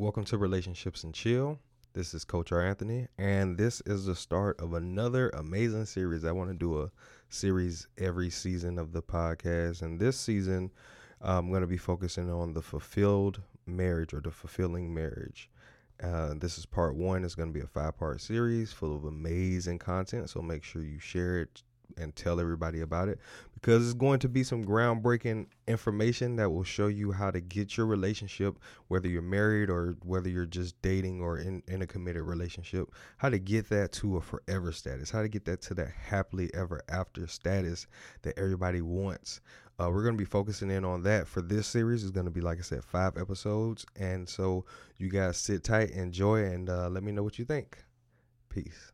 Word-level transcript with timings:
Welcome 0.00 0.24
to 0.24 0.38
Relationships 0.38 1.04
and 1.04 1.12
Chill. 1.12 1.58
This 1.92 2.14
is 2.14 2.24
Coach 2.24 2.52
R. 2.52 2.66
Anthony, 2.66 3.06
and 3.18 3.58
this 3.58 3.82
is 3.82 4.06
the 4.06 4.14
start 4.14 4.58
of 4.58 4.72
another 4.72 5.28
amazing 5.34 5.84
series. 5.84 6.24
I 6.24 6.32
want 6.32 6.48
to 6.48 6.56
do 6.56 6.80
a 6.80 6.90
series 7.28 7.86
every 7.98 8.30
season 8.30 8.78
of 8.78 8.92
the 8.92 9.02
podcast, 9.02 9.82
and 9.82 10.00
this 10.00 10.18
season 10.18 10.70
I'm 11.20 11.50
going 11.50 11.60
to 11.60 11.66
be 11.66 11.76
focusing 11.76 12.30
on 12.30 12.54
the 12.54 12.62
fulfilled 12.62 13.42
marriage 13.66 14.14
or 14.14 14.22
the 14.22 14.30
fulfilling 14.30 14.94
marriage. 14.94 15.50
Uh, 16.02 16.32
this 16.34 16.56
is 16.56 16.64
part 16.64 16.96
one. 16.96 17.22
It's 17.22 17.34
going 17.34 17.52
to 17.52 17.58
be 17.58 17.62
a 17.62 17.68
five 17.68 17.98
part 17.98 18.22
series 18.22 18.72
full 18.72 18.96
of 18.96 19.04
amazing 19.04 19.80
content. 19.80 20.30
So 20.30 20.40
make 20.40 20.64
sure 20.64 20.80
you 20.80 20.98
share 20.98 21.40
it, 21.40 21.62
and 21.96 22.14
tell 22.14 22.40
everybody 22.40 22.80
about 22.80 23.08
it 23.08 23.18
because 23.54 23.84
it's 23.84 23.94
going 23.94 24.18
to 24.18 24.28
be 24.28 24.42
some 24.42 24.64
groundbreaking 24.64 25.46
information 25.68 26.36
that 26.36 26.50
will 26.50 26.64
show 26.64 26.86
you 26.86 27.12
how 27.12 27.30
to 27.30 27.40
get 27.40 27.76
your 27.76 27.86
relationship, 27.86 28.58
whether 28.88 29.08
you're 29.08 29.22
married 29.22 29.68
or 29.68 29.96
whether 30.02 30.28
you're 30.28 30.46
just 30.46 30.80
dating 30.82 31.20
or 31.20 31.38
in, 31.38 31.62
in 31.68 31.82
a 31.82 31.86
committed 31.86 32.22
relationship, 32.22 32.90
how 33.18 33.28
to 33.28 33.38
get 33.38 33.68
that 33.68 33.92
to 33.92 34.16
a 34.16 34.20
forever 34.20 34.72
status, 34.72 35.10
how 35.10 35.22
to 35.22 35.28
get 35.28 35.44
that 35.44 35.60
to 35.60 35.74
that 35.74 35.90
happily 35.90 36.50
ever 36.54 36.80
after 36.88 37.26
status 37.26 37.86
that 38.22 38.38
everybody 38.38 38.80
wants. 38.80 39.40
Uh, 39.78 39.88
we're 39.90 40.02
going 40.02 40.14
to 40.14 40.18
be 40.18 40.26
focusing 40.26 40.70
in 40.70 40.84
on 40.84 41.02
that 41.02 41.26
for 41.26 41.40
this 41.40 41.66
series. 41.66 42.02
It's 42.02 42.10
going 42.10 42.26
to 42.26 42.30
be, 42.30 42.42
like 42.42 42.58
I 42.58 42.62
said, 42.62 42.84
five 42.84 43.16
episodes. 43.16 43.86
And 43.96 44.28
so 44.28 44.66
you 44.98 45.08
guys 45.08 45.38
sit 45.38 45.64
tight, 45.64 45.90
enjoy, 45.90 46.44
and 46.44 46.68
uh, 46.68 46.88
let 46.90 47.02
me 47.02 47.12
know 47.12 47.22
what 47.22 47.38
you 47.38 47.46
think. 47.46 47.78
Peace. 48.50 48.92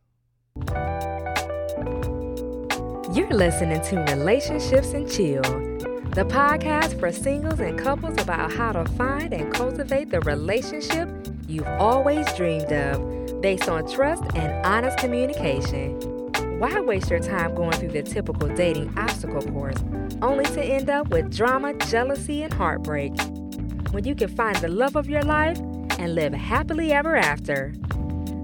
You're 3.16 3.30
listening 3.30 3.80
to 3.80 4.00
Relationships 4.14 4.92
and 4.92 5.10
Chill, 5.10 5.40
the 5.40 6.26
podcast 6.28 7.00
for 7.00 7.10
singles 7.10 7.60
and 7.60 7.78
couples 7.78 8.20
about 8.20 8.52
how 8.52 8.72
to 8.72 8.84
find 8.92 9.32
and 9.32 9.50
cultivate 9.54 10.10
the 10.10 10.20
relationship 10.20 11.08
you've 11.48 11.66
always 11.66 12.30
dreamed 12.34 12.70
of 12.70 13.40
based 13.40 13.70
on 13.70 13.90
trust 13.90 14.22
and 14.34 14.66
honest 14.66 14.98
communication. 14.98 15.98
Why 16.58 16.78
waste 16.78 17.08
your 17.08 17.20
time 17.20 17.54
going 17.54 17.72
through 17.72 17.92
the 17.92 18.02
typical 18.02 18.48
dating 18.48 18.92
obstacle 18.98 19.40
course 19.50 19.82
only 20.20 20.44
to 20.44 20.62
end 20.62 20.90
up 20.90 21.08
with 21.08 21.34
drama, 21.34 21.72
jealousy, 21.88 22.42
and 22.42 22.52
heartbreak? 22.52 23.18
When 23.92 24.04
you 24.04 24.14
can 24.14 24.28
find 24.28 24.56
the 24.56 24.68
love 24.68 24.94
of 24.94 25.08
your 25.08 25.22
life 25.22 25.58
and 25.98 26.14
live 26.14 26.34
happily 26.34 26.92
ever 26.92 27.16
after. 27.16 27.72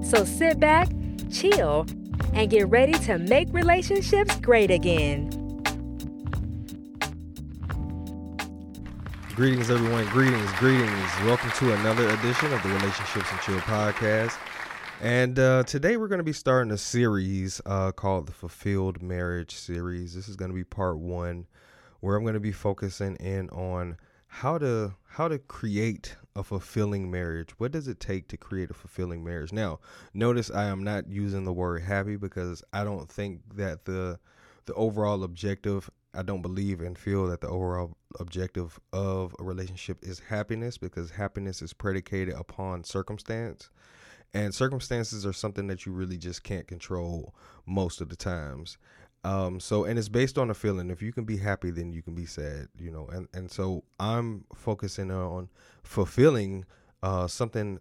So 0.02 0.24
sit 0.24 0.58
back, 0.58 0.88
chill, 1.30 1.84
and 2.32 2.50
get 2.50 2.68
ready 2.68 2.92
to 2.92 3.18
make 3.18 3.48
relationships 3.52 4.36
great 4.36 4.70
again. 4.70 5.30
Greetings, 9.34 9.70
everyone. 9.70 10.06
Greetings, 10.08 10.52
greetings. 10.58 11.10
Welcome 11.24 11.50
to 11.52 11.72
another 11.72 12.08
edition 12.10 12.52
of 12.52 12.62
the 12.62 12.68
Relationships 12.68 13.30
and 13.30 13.40
Chill 13.40 13.58
podcast. 13.60 14.36
And 15.00 15.38
uh, 15.38 15.64
today 15.64 15.96
we're 15.96 16.06
going 16.06 16.18
to 16.18 16.24
be 16.24 16.32
starting 16.32 16.70
a 16.70 16.78
series 16.78 17.60
uh, 17.66 17.92
called 17.92 18.26
the 18.26 18.32
Fulfilled 18.32 19.02
Marriage 19.02 19.56
Series. 19.56 20.14
This 20.14 20.28
is 20.28 20.36
going 20.36 20.50
to 20.50 20.54
be 20.54 20.64
part 20.64 20.98
one, 20.98 21.46
where 22.00 22.14
I'm 22.14 22.22
going 22.22 22.34
to 22.34 22.40
be 22.40 22.52
focusing 22.52 23.16
in 23.16 23.48
on 23.50 23.96
how 24.36 24.56
to 24.56 24.94
how 25.04 25.28
to 25.28 25.38
create 25.38 26.16
a 26.34 26.42
fulfilling 26.42 27.10
marriage. 27.10 27.50
What 27.58 27.70
does 27.70 27.86
it 27.86 28.00
take 28.00 28.28
to 28.28 28.38
create 28.38 28.70
a 28.70 28.74
fulfilling 28.74 29.22
marriage? 29.22 29.52
Now, 29.52 29.78
notice 30.14 30.50
I 30.50 30.64
am 30.64 30.82
not 30.82 31.06
using 31.06 31.44
the 31.44 31.52
word 31.52 31.82
happy 31.82 32.16
because 32.16 32.64
I 32.72 32.82
don't 32.82 33.10
think 33.10 33.42
that 33.56 33.84
the 33.84 34.18
the 34.64 34.72
overall 34.72 35.22
objective 35.22 35.90
I 36.14 36.22
don't 36.22 36.40
believe 36.40 36.80
and 36.80 36.96
feel 36.96 37.26
that 37.26 37.42
the 37.42 37.48
overall 37.48 37.94
objective 38.18 38.80
of 38.90 39.36
a 39.38 39.44
relationship 39.44 39.98
is 40.02 40.18
happiness 40.18 40.78
because 40.78 41.10
happiness 41.10 41.60
is 41.60 41.74
predicated 41.74 42.34
upon 42.34 42.84
circumstance. 42.84 43.68
And 44.32 44.54
circumstances 44.54 45.26
are 45.26 45.34
something 45.34 45.66
that 45.66 45.84
you 45.84 45.92
really 45.92 46.16
just 46.16 46.42
can't 46.42 46.66
control 46.66 47.34
most 47.66 48.00
of 48.00 48.08
the 48.08 48.16
times. 48.16 48.78
Um, 49.24 49.60
so 49.60 49.84
and 49.84 49.98
it's 49.98 50.08
based 50.08 50.36
on 50.38 50.50
a 50.50 50.54
feeling. 50.54 50.90
If 50.90 51.00
you 51.00 51.12
can 51.12 51.24
be 51.24 51.36
happy, 51.36 51.70
then 51.70 51.92
you 51.92 52.02
can 52.02 52.14
be 52.14 52.26
sad, 52.26 52.68
you 52.78 52.90
know. 52.90 53.06
And 53.06 53.28
and 53.32 53.50
so 53.50 53.84
I'm 54.00 54.44
focusing 54.54 55.10
on 55.10 55.48
fulfilling 55.82 56.64
uh, 57.02 57.28
something. 57.28 57.78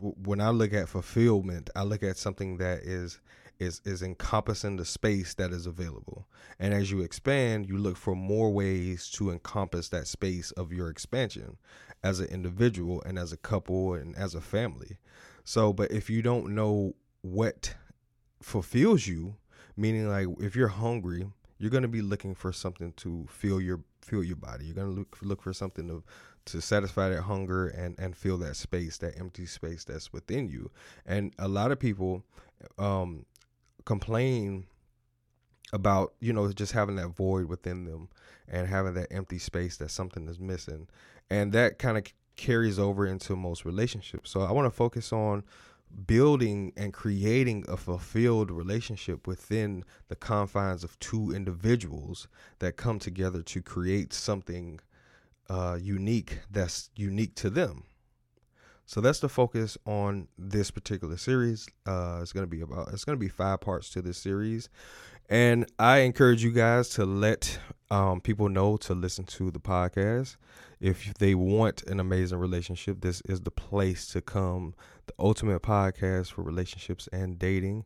When 0.00 0.40
I 0.40 0.50
look 0.50 0.72
at 0.72 0.88
fulfillment, 0.88 1.70
I 1.76 1.84
look 1.84 2.02
at 2.02 2.16
something 2.16 2.56
that 2.56 2.80
is 2.80 3.20
is 3.60 3.80
is 3.84 4.02
encompassing 4.02 4.76
the 4.76 4.84
space 4.84 5.34
that 5.34 5.52
is 5.52 5.66
available. 5.66 6.26
And 6.58 6.74
as 6.74 6.90
you 6.90 7.00
expand, 7.00 7.68
you 7.68 7.78
look 7.78 7.96
for 7.96 8.16
more 8.16 8.50
ways 8.50 9.08
to 9.10 9.30
encompass 9.30 9.88
that 9.90 10.08
space 10.08 10.50
of 10.52 10.72
your 10.72 10.88
expansion 10.88 11.56
as 12.02 12.18
an 12.18 12.26
individual 12.26 13.02
and 13.06 13.18
as 13.18 13.32
a 13.32 13.36
couple 13.36 13.94
and 13.94 14.16
as 14.16 14.34
a 14.34 14.40
family. 14.40 14.98
So, 15.44 15.72
but 15.72 15.92
if 15.92 16.10
you 16.10 16.22
don't 16.22 16.54
know 16.54 16.94
what 17.20 17.74
fulfills 18.40 19.06
you, 19.06 19.36
meaning 19.76 20.08
like 20.08 20.26
if 20.40 20.54
you're 20.56 20.68
hungry 20.68 21.26
you're 21.62 21.70
going 21.70 21.82
to 21.82 21.88
be 21.88 22.02
looking 22.02 22.34
for 22.34 22.52
something 22.52 22.92
to 22.94 23.24
fill 23.30 23.60
your 23.60 23.78
fill 24.00 24.24
your 24.24 24.34
body. 24.34 24.64
You're 24.64 24.74
going 24.74 24.88
to 24.88 24.98
look 24.98 25.16
look 25.22 25.42
for 25.42 25.52
something 25.52 25.86
to 25.86 26.02
to 26.46 26.60
satisfy 26.60 27.08
that 27.10 27.22
hunger 27.22 27.68
and 27.68 27.96
and 28.00 28.16
fill 28.16 28.36
that 28.38 28.56
space 28.56 28.98
that 28.98 29.16
empty 29.16 29.46
space 29.46 29.84
that's 29.84 30.12
within 30.12 30.48
you. 30.48 30.72
And 31.06 31.32
a 31.38 31.46
lot 31.46 31.70
of 31.70 31.78
people 31.78 32.24
um 32.78 33.26
complain 33.84 34.66
about 35.72 36.14
you 36.18 36.32
know 36.32 36.50
just 36.52 36.72
having 36.72 36.96
that 36.96 37.08
void 37.08 37.46
within 37.46 37.84
them 37.84 38.08
and 38.48 38.66
having 38.66 38.94
that 38.94 39.12
empty 39.12 39.38
space 39.38 39.76
that 39.76 39.92
something 39.92 40.26
is 40.26 40.40
missing. 40.40 40.88
And 41.30 41.52
that 41.52 41.78
kind 41.78 41.96
of 41.96 42.04
carries 42.34 42.80
over 42.80 43.06
into 43.06 43.36
most 43.36 43.64
relationships. 43.64 44.32
So 44.32 44.40
i 44.40 44.50
want 44.50 44.66
to 44.66 44.76
focus 44.76 45.12
on 45.12 45.44
building 46.06 46.72
and 46.76 46.92
creating 46.92 47.64
a 47.68 47.76
fulfilled 47.76 48.50
relationship 48.50 49.26
within 49.26 49.84
the 50.08 50.16
confines 50.16 50.84
of 50.84 50.98
two 50.98 51.32
individuals 51.34 52.28
that 52.58 52.76
come 52.76 52.98
together 52.98 53.42
to 53.42 53.62
create 53.62 54.12
something 54.12 54.80
uh, 55.48 55.78
unique 55.80 56.40
that's 56.50 56.90
unique 56.96 57.34
to 57.34 57.50
them. 57.50 57.84
So 58.86 59.00
that's 59.00 59.20
the 59.20 59.28
focus 59.28 59.78
on 59.86 60.28
this 60.36 60.70
particular 60.70 61.16
series. 61.16 61.68
Uh, 61.86 62.18
it's 62.20 62.32
gonna 62.32 62.46
be 62.46 62.60
about 62.60 62.88
it's 62.92 63.04
gonna 63.04 63.16
be 63.16 63.28
five 63.28 63.60
parts 63.60 63.90
to 63.90 64.02
this 64.02 64.18
series, 64.18 64.68
and 65.28 65.66
I 65.78 65.98
encourage 65.98 66.44
you 66.44 66.52
guys 66.52 66.90
to 66.90 67.06
let 67.06 67.58
um, 67.90 68.20
people 68.20 68.48
know 68.48 68.76
to 68.78 68.94
listen 68.94 69.24
to 69.26 69.50
the 69.50 69.60
podcast. 69.60 70.36
If 70.80 71.14
they 71.14 71.34
want 71.34 71.84
an 71.84 72.00
amazing 72.00 72.38
relationship, 72.38 73.00
this 73.00 73.22
is 73.22 73.40
the 73.40 73.50
place 73.50 74.06
to 74.08 74.20
come. 74.20 74.74
The 75.06 75.14
ultimate 75.18 75.62
podcast 75.62 76.32
for 76.32 76.42
relationships 76.42 77.08
and 77.12 77.38
dating. 77.38 77.84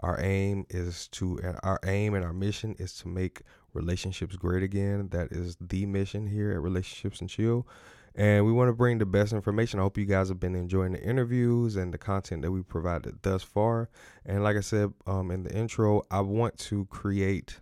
Our 0.00 0.18
aim 0.22 0.64
is 0.70 1.08
to 1.08 1.40
our 1.62 1.78
aim 1.84 2.14
and 2.14 2.24
our 2.24 2.32
mission 2.32 2.74
is 2.78 2.94
to 2.98 3.08
make 3.08 3.42
relationships 3.74 4.36
great 4.36 4.62
again. 4.62 5.08
That 5.10 5.30
is 5.30 5.56
the 5.60 5.84
mission 5.86 6.26
here 6.26 6.52
at 6.52 6.60
Relationships 6.62 7.20
and 7.20 7.28
Chill. 7.28 7.66
And 8.16 8.44
we 8.44 8.52
want 8.52 8.68
to 8.68 8.72
bring 8.72 8.98
the 8.98 9.06
best 9.06 9.32
information. 9.32 9.78
I 9.78 9.82
hope 9.82 9.96
you 9.96 10.04
guys 10.04 10.28
have 10.28 10.40
been 10.40 10.56
enjoying 10.56 10.92
the 10.92 11.02
interviews 11.02 11.76
and 11.76 11.94
the 11.94 11.98
content 11.98 12.42
that 12.42 12.50
we 12.50 12.62
provided 12.62 13.22
thus 13.22 13.42
far. 13.42 13.88
And 14.26 14.42
like 14.42 14.56
I 14.56 14.60
said 14.60 14.92
um, 15.06 15.30
in 15.30 15.44
the 15.44 15.56
intro, 15.56 16.02
I 16.10 16.20
want 16.20 16.58
to 16.58 16.86
create 16.86 17.60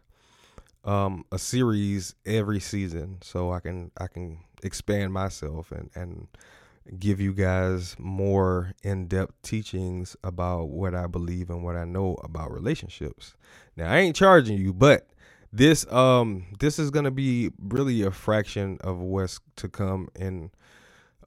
um, 0.85 1.25
a 1.31 1.39
series 1.39 2.15
every 2.25 2.61
season 2.61 3.19
so 3.23 3.53
I 3.53 3.61
can 3.61 3.91
I 4.01 4.07
can 4.07 4.39
expand 4.63 5.13
myself 5.13 5.71
and 5.71 5.91
and 5.95 6.29
give 6.99 7.21
you 7.21 7.35
guys 7.35 7.95
more 7.99 8.73
in-depth 8.83 9.43
teachings 9.43 10.17
about 10.25 10.71
what 10.71 10.95
I 10.95 11.07
believe 11.07 11.51
and 11.51 11.63
what 11.63 11.77
I 11.77 11.85
know 11.85 12.17
about 12.25 12.51
relationships. 12.51 13.37
Now 13.77 13.93
I 13.93 13.99
ain't 13.99 14.17
charging 14.17 14.57
you, 14.57 14.73
but 14.73 15.07
this 15.53 15.91
um 15.93 16.47
this 16.59 16.79
is 16.79 16.91
gonna 16.91 17.11
be 17.11 17.51
really 17.59 18.03
a 18.03 18.11
fraction 18.11 18.79
of 18.83 18.99
what's 18.99 19.41
to 19.57 19.69
come 19.69 20.09
in 20.17 20.51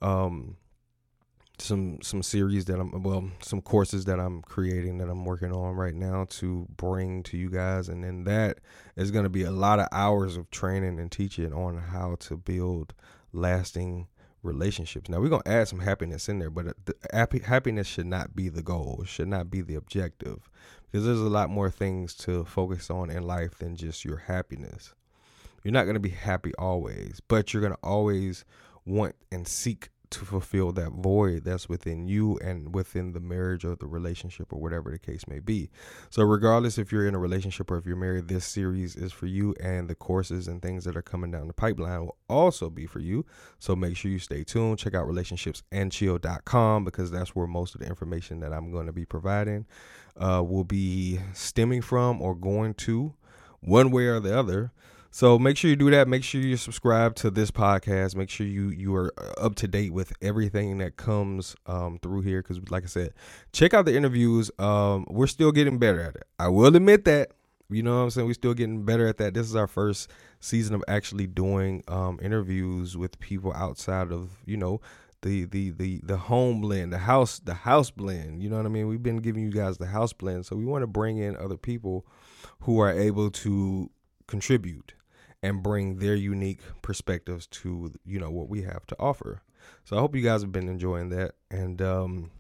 um 0.01 0.57
some 1.57 2.01
some 2.01 2.23
series 2.23 2.65
that 2.65 2.79
I'm 2.79 3.03
well 3.03 3.29
some 3.41 3.61
courses 3.61 4.05
that 4.05 4.19
I'm 4.19 4.41
creating 4.41 4.97
that 4.97 5.09
I'm 5.09 5.25
working 5.25 5.51
on 5.51 5.75
right 5.75 5.93
now 5.93 6.25
to 6.29 6.67
bring 6.75 7.23
to 7.23 7.37
you 7.37 7.49
guys 7.49 7.87
and 7.87 8.03
then 8.03 8.23
that 8.23 8.59
is 8.95 9.11
going 9.11 9.23
to 9.23 9.29
be 9.29 9.43
a 9.43 9.51
lot 9.51 9.79
of 9.79 9.87
hours 9.91 10.37
of 10.37 10.49
training 10.49 10.99
and 10.99 11.11
teaching 11.11 11.53
on 11.53 11.77
how 11.77 12.15
to 12.21 12.37
build 12.37 12.93
lasting 13.31 14.07
relationships. 14.43 15.09
Now 15.09 15.19
we're 15.19 15.29
going 15.29 15.43
to 15.43 15.51
add 15.51 15.67
some 15.67 15.79
happiness 15.79 16.27
in 16.27 16.39
there, 16.39 16.49
but 16.49 16.75
the 16.85 16.95
happy, 17.13 17.39
happiness 17.39 17.87
should 17.87 18.07
not 18.07 18.35
be 18.35 18.49
the 18.49 18.63
goal. 18.63 19.03
Should 19.05 19.27
not 19.27 19.49
be 19.49 19.61
the 19.61 19.75
objective 19.75 20.49
because 20.91 21.05
there's 21.05 21.19
a 21.19 21.29
lot 21.29 21.49
more 21.49 21.69
things 21.69 22.13
to 22.15 22.43
focus 22.43 22.89
on 22.89 23.09
in 23.09 23.23
life 23.23 23.57
than 23.59 23.75
just 23.75 24.03
your 24.03 24.17
happiness. 24.17 24.93
You're 25.63 25.71
not 25.71 25.83
going 25.83 25.93
to 25.93 25.99
be 26.01 26.09
happy 26.09 26.53
always, 26.55 27.21
but 27.27 27.53
you're 27.53 27.61
going 27.61 27.73
to 27.73 27.79
always 27.83 28.43
want 28.85 29.15
and 29.31 29.47
seek 29.47 29.89
to 30.11 30.25
fulfill 30.25 30.71
that 30.73 30.91
void 30.91 31.43
that's 31.43 31.67
within 31.67 32.07
you 32.07 32.37
and 32.39 32.75
within 32.75 33.13
the 33.13 33.19
marriage 33.19 33.65
or 33.65 33.75
the 33.75 33.87
relationship 33.87 34.53
or 34.53 34.59
whatever 34.59 34.91
the 34.91 34.99
case 34.99 35.27
may 35.27 35.39
be. 35.39 35.69
So, 36.09 36.23
regardless 36.23 36.77
if 36.77 36.91
you're 36.91 37.07
in 37.07 37.15
a 37.15 37.19
relationship 37.19 37.71
or 37.71 37.77
if 37.77 37.85
you're 37.85 37.95
married, 37.95 38.27
this 38.27 38.45
series 38.45 38.95
is 38.95 39.11
for 39.11 39.25
you, 39.25 39.55
and 39.61 39.89
the 39.89 39.95
courses 39.95 40.47
and 40.47 40.61
things 40.61 40.83
that 40.83 40.95
are 40.95 41.01
coming 41.01 41.31
down 41.31 41.47
the 41.47 41.53
pipeline 41.53 42.01
will 42.01 42.17
also 42.29 42.69
be 42.69 42.85
for 42.85 42.99
you. 42.99 43.25
So, 43.59 43.75
make 43.75 43.97
sure 43.97 44.11
you 44.11 44.19
stay 44.19 44.43
tuned. 44.43 44.79
Check 44.79 44.93
out 44.93 45.07
relationshipsandchill.com 45.07 46.83
because 46.83 47.11
that's 47.11 47.35
where 47.35 47.47
most 47.47 47.73
of 47.73 47.81
the 47.81 47.87
information 47.87 48.41
that 48.41 48.53
I'm 48.53 48.71
going 48.71 48.85
to 48.85 48.93
be 48.93 49.05
providing 49.05 49.65
uh, 50.17 50.43
will 50.45 50.65
be 50.65 51.19
stemming 51.33 51.81
from 51.81 52.21
or 52.21 52.35
going 52.35 52.73
to 52.75 53.13
one 53.61 53.91
way 53.91 54.07
or 54.07 54.19
the 54.19 54.37
other. 54.37 54.71
So 55.13 55.37
make 55.37 55.57
sure 55.57 55.69
you 55.69 55.75
do 55.75 55.91
that. 55.91 56.07
Make 56.07 56.23
sure 56.23 56.39
you 56.39 56.55
subscribe 56.55 57.15
to 57.15 57.29
this 57.29 57.51
podcast. 57.51 58.15
Make 58.15 58.29
sure 58.29 58.47
you 58.47 58.69
you 58.69 58.95
are 58.95 59.13
up 59.37 59.55
to 59.55 59.67
date 59.67 59.91
with 59.91 60.13
everything 60.21 60.77
that 60.77 60.95
comes 60.95 61.53
um, 61.67 61.99
through 62.01 62.21
here. 62.21 62.41
Because, 62.41 62.59
like 62.71 62.83
I 62.83 62.87
said, 62.87 63.13
check 63.51 63.73
out 63.73 63.83
the 63.83 63.95
interviews. 63.95 64.49
Um, 64.57 65.05
we're 65.09 65.27
still 65.27 65.51
getting 65.51 65.79
better 65.79 65.99
at 65.99 66.15
it. 66.15 66.23
I 66.39 66.47
will 66.47 66.73
admit 66.73 67.03
that. 67.05 67.31
You 67.69 67.83
know 67.83 67.97
what 67.97 68.03
I'm 68.03 68.09
saying? 68.09 68.27
We're 68.27 68.33
still 68.33 68.53
getting 68.53 68.83
better 68.83 69.05
at 69.05 69.17
that. 69.17 69.33
This 69.33 69.47
is 69.47 69.55
our 69.55 69.67
first 69.67 70.09
season 70.39 70.75
of 70.75 70.83
actually 70.87 71.27
doing 71.27 71.83
um, 71.89 72.17
interviews 72.21 72.97
with 72.97 73.19
people 73.19 73.51
outside 73.53 74.13
of 74.13 74.29
you 74.45 74.55
know 74.55 74.79
the 75.23 75.43
the 75.43 75.71
the 75.71 75.99
the 76.03 76.17
home 76.17 76.61
blend, 76.61 76.93
the 76.93 76.99
house 76.99 77.39
the 77.39 77.53
house 77.53 77.91
blend. 77.91 78.41
You 78.41 78.49
know 78.49 78.55
what 78.55 78.65
I 78.65 78.69
mean? 78.69 78.87
We've 78.87 79.03
been 79.03 79.17
giving 79.17 79.43
you 79.43 79.51
guys 79.51 79.77
the 79.77 79.87
house 79.87 80.13
blend, 80.13 80.45
so 80.45 80.55
we 80.55 80.63
want 80.63 80.83
to 80.83 80.87
bring 80.87 81.17
in 81.17 81.35
other 81.35 81.57
people 81.57 82.05
who 82.61 82.79
are 82.79 82.91
able 82.91 83.29
to 83.29 83.89
contribute 84.27 84.93
and 85.43 85.63
bring 85.63 85.97
their 85.97 86.15
unique 86.15 86.59
perspectives 86.81 87.47
to 87.47 87.91
you 88.05 88.19
know 88.19 88.31
what 88.31 88.49
we 88.49 88.61
have 88.63 88.85
to 88.87 88.95
offer. 88.99 89.41
So 89.83 89.97
I 89.97 89.99
hope 89.99 90.15
you 90.15 90.21
guys 90.21 90.41
have 90.41 90.51
been 90.51 90.69
enjoying 90.69 91.09
that, 91.09 91.35
and 91.49 91.81
um, 91.81 92.31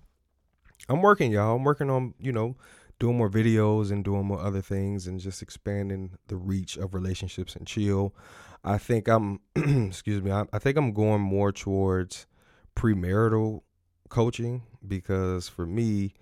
I'm 0.89 1.01
working, 1.01 1.31
y'all. 1.31 1.55
I'm 1.55 1.63
working 1.63 1.89
on 1.89 2.13
you 2.19 2.31
know 2.31 2.55
doing 3.01 3.17
more 3.17 3.29
videos 3.31 3.91
and 3.91 4.05
doing 4.05 4.25
more 4.25 4.39
other 4.39 4.61
things 4.61 5.07
and 5.07 5.19
just 5.19 5.41
expanding 5.41 6.11
the 6.27 6.35
reach 6.35 6.77
of 6.77 6.93
relationships 6.93 7.55
and 7.55 7.65
chill. 7.65 8.13
I 8.63 8.77
think 8.77 9.07
I'm, 9.07 9.39
excuse 9.55 10.21
me, 10.21 10.31
I, 10.31 10.45
I 10.53 10.59
think 10.59 10.77
I'm 10.77 10.93
going 10.93 11.19
more 11.19 11.51
towards 11.51 12.27
premarital 12.75 13.61
coaching 14.09 14.61
because 14.87 15.49
for 15.49 15.65
me, 15.65 16.13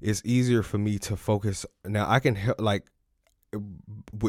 it's 0.00 0.22
easier 0.24 0.62
for 0.62 0.78
me 0.78 0.98
to 1.00 1.14
focus. 1.14 1.66
Now 1.84 2.08
I 2.08 2.20
can 2.20 2.36
help, 2.36 2.58
like 2.58 2.86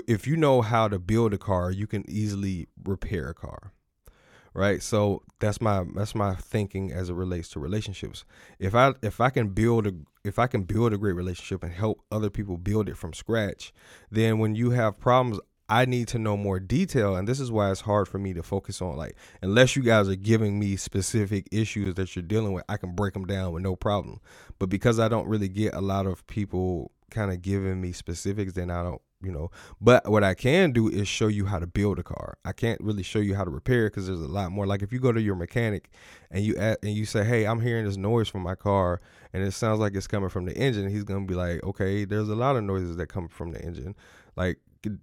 if 0.07 0.27
you 0.27 0.37
know 0.37 0.61
how 0.61 0.87
to 0.87 0.99
build 0.99 1.33
a 1.33 1.37
car, 1.37 1.71
you 1.71 1.87
can 1.87 2.09
easily 2.09 2.67
repair 2.83 3.29
a 3.29 3.33
car. 3.33 3.71
Right? 4.53 4.81
So 4.81 5.21
that's 5.39 5.59
my 5.59 5.83
that's 5.95 6.15
my 6.15 6.35
thinking 6.35 6.91
as 6.91 7.09
it 7.09 7.13
relates 7.13 7.49
to 7.49 7.59
relationships. 7.59 8.23
If 8.57 8.73
I 8.73 8.93
if 9.01 9.19
I 9.19 9.29
can 9.29 9.49
build 9.49 9.85
a 9.87 9.93
if 10.23 10.39
I 10.39 10.47
can 10.47 10.63
build 10.63 10.93
a 10.93 10.97
great 10.97 11.13
relationship 11.13 11.61
and 11.61 11.73
help 11.73 12.01
other 12.09 12.29
people 12.29 12.57
build 12.57 12.87
it 12.87 12.95
from 12.95 13.13
scratch, 13.13 13.73
then 14.09 14.39
when 14.39 14.55
you 14.55 14.71
have 14.71 14.97
problems, 14.97 15.39
I 15.67 15.85
need 15.85 16.07
to 16.09 16.19
know 16.19 16.37
more 16.37 16.59
detail. 16.59 17.15
And 17.15 17.27
this 17.27 17.39
is 17.39 17.51
why 17.51 17.71
it's 17.71 17.81
hard 17.81 18.07
for 18.07 18.19
me 18.19 18.33
to 18.33 18.43
focus 18.43 18.81
on 18.81 18.95
like 18.95 19.15
unless 19.41 19.75
you 19.75 19.81
guys 19.81 20.07
are 20.07 20.15
giving 20.15 20.59
me 20.59 20.75
specific 20.75 21.47
issues 21.51 21.95
that 21.95 22.15
you're 22.15 22.23
dealing 22.23 22.53
with, 22.53 22.63
I 22.69 22.77
can 22.77 22.93
break 22.93 23.13
them 23.13 23.25
down 23.25 23.51
with 23.51 23.63
no 23.63 23.75
problem. 23.75 24.19
But 24.59 24.69
because 24.69 24.99
I 24.99 25.07
don't 25.07 25.27
really 25.27 25.49
get 25.49 25.73
a 25.73 25.81
lot 25.81 26.05
of 26.05 26.25
people 26.27 26.91
kind 27.09 27.31
of 27.31 27.41
giving 27.41 27.81
me 27.81 27.91
specifics, 27.93 28.53
then 28.53 28.69
I 28.69 28.83
don't 28.83 29.01
you 29.21 29.31
know. 29.31 29.49
But 29.81 30.09
what 30.09 30.23
I 30.23 30.33
can 30.33 30.71
do 30.71 30.87
is 30.87 31.07
show 31.07 31.27
you 31.27 31.45
how 31.45 31.59
to 31.59 31.67
build 31.67 31.99
a 31.99 32.03
car. 32.03 32.37
I 32.45 32.51
can't 32.51 32.79
really 32.81 33.03
show 33.03 33.19
you 33.19 33.35
how 33.35 33.43
to 33.43 33.51
repair 33.51 33.87
it 33.87 33.91
because 33.91 34.07
there's 34.07 34.21
a 34.21 34.27
lot 34.27 34.51
more. 34.51 34.65
Like 34.65 34.81
if 34.81 34.93
you 34.93 34.99
go 34.99 35.11
to 35.11 35.21
your 35.21 35.35
mechanic 35.35 35.89
and 36.31 36.43
you 36.43 36.55
add, 36.57 36.77
and 36.83 36.93
you 36.93 37.05
say, 37.05 37.23
"Hey, 37.23 37.45
I'm 37.45 37.61
hearing 37.61 37.85
this 37.85 37.97
noise 37.97 38.29
from 38.29 38.41
my 38.41 38.55
car, 38.55 39.01
and 39.33 39.43
it 39.43 39.51
sounds 39.51 39.79
like 39.79 39.95
it's 39.95 40.07
coming 40.07 40.29
from 40.29 40.45
the 40.45 40.55
engine," 40.55 40.89
he's 40.89 41.03
gonna 41.03 41.25
be 41.25 41.35
like, 41.35 41.63
"Okay, 41.63 42.05
there's 42.05 42.29
a 42.29 42.35
lot 42.35 42.55
of 42.55 42.63
noises 42.63 42.97
that 42.97 43.07
come 43.07 43.27
from 43.27 43.51
the 43.51 43.61
engine. 43.61 43.95
Like, 44.35 44.59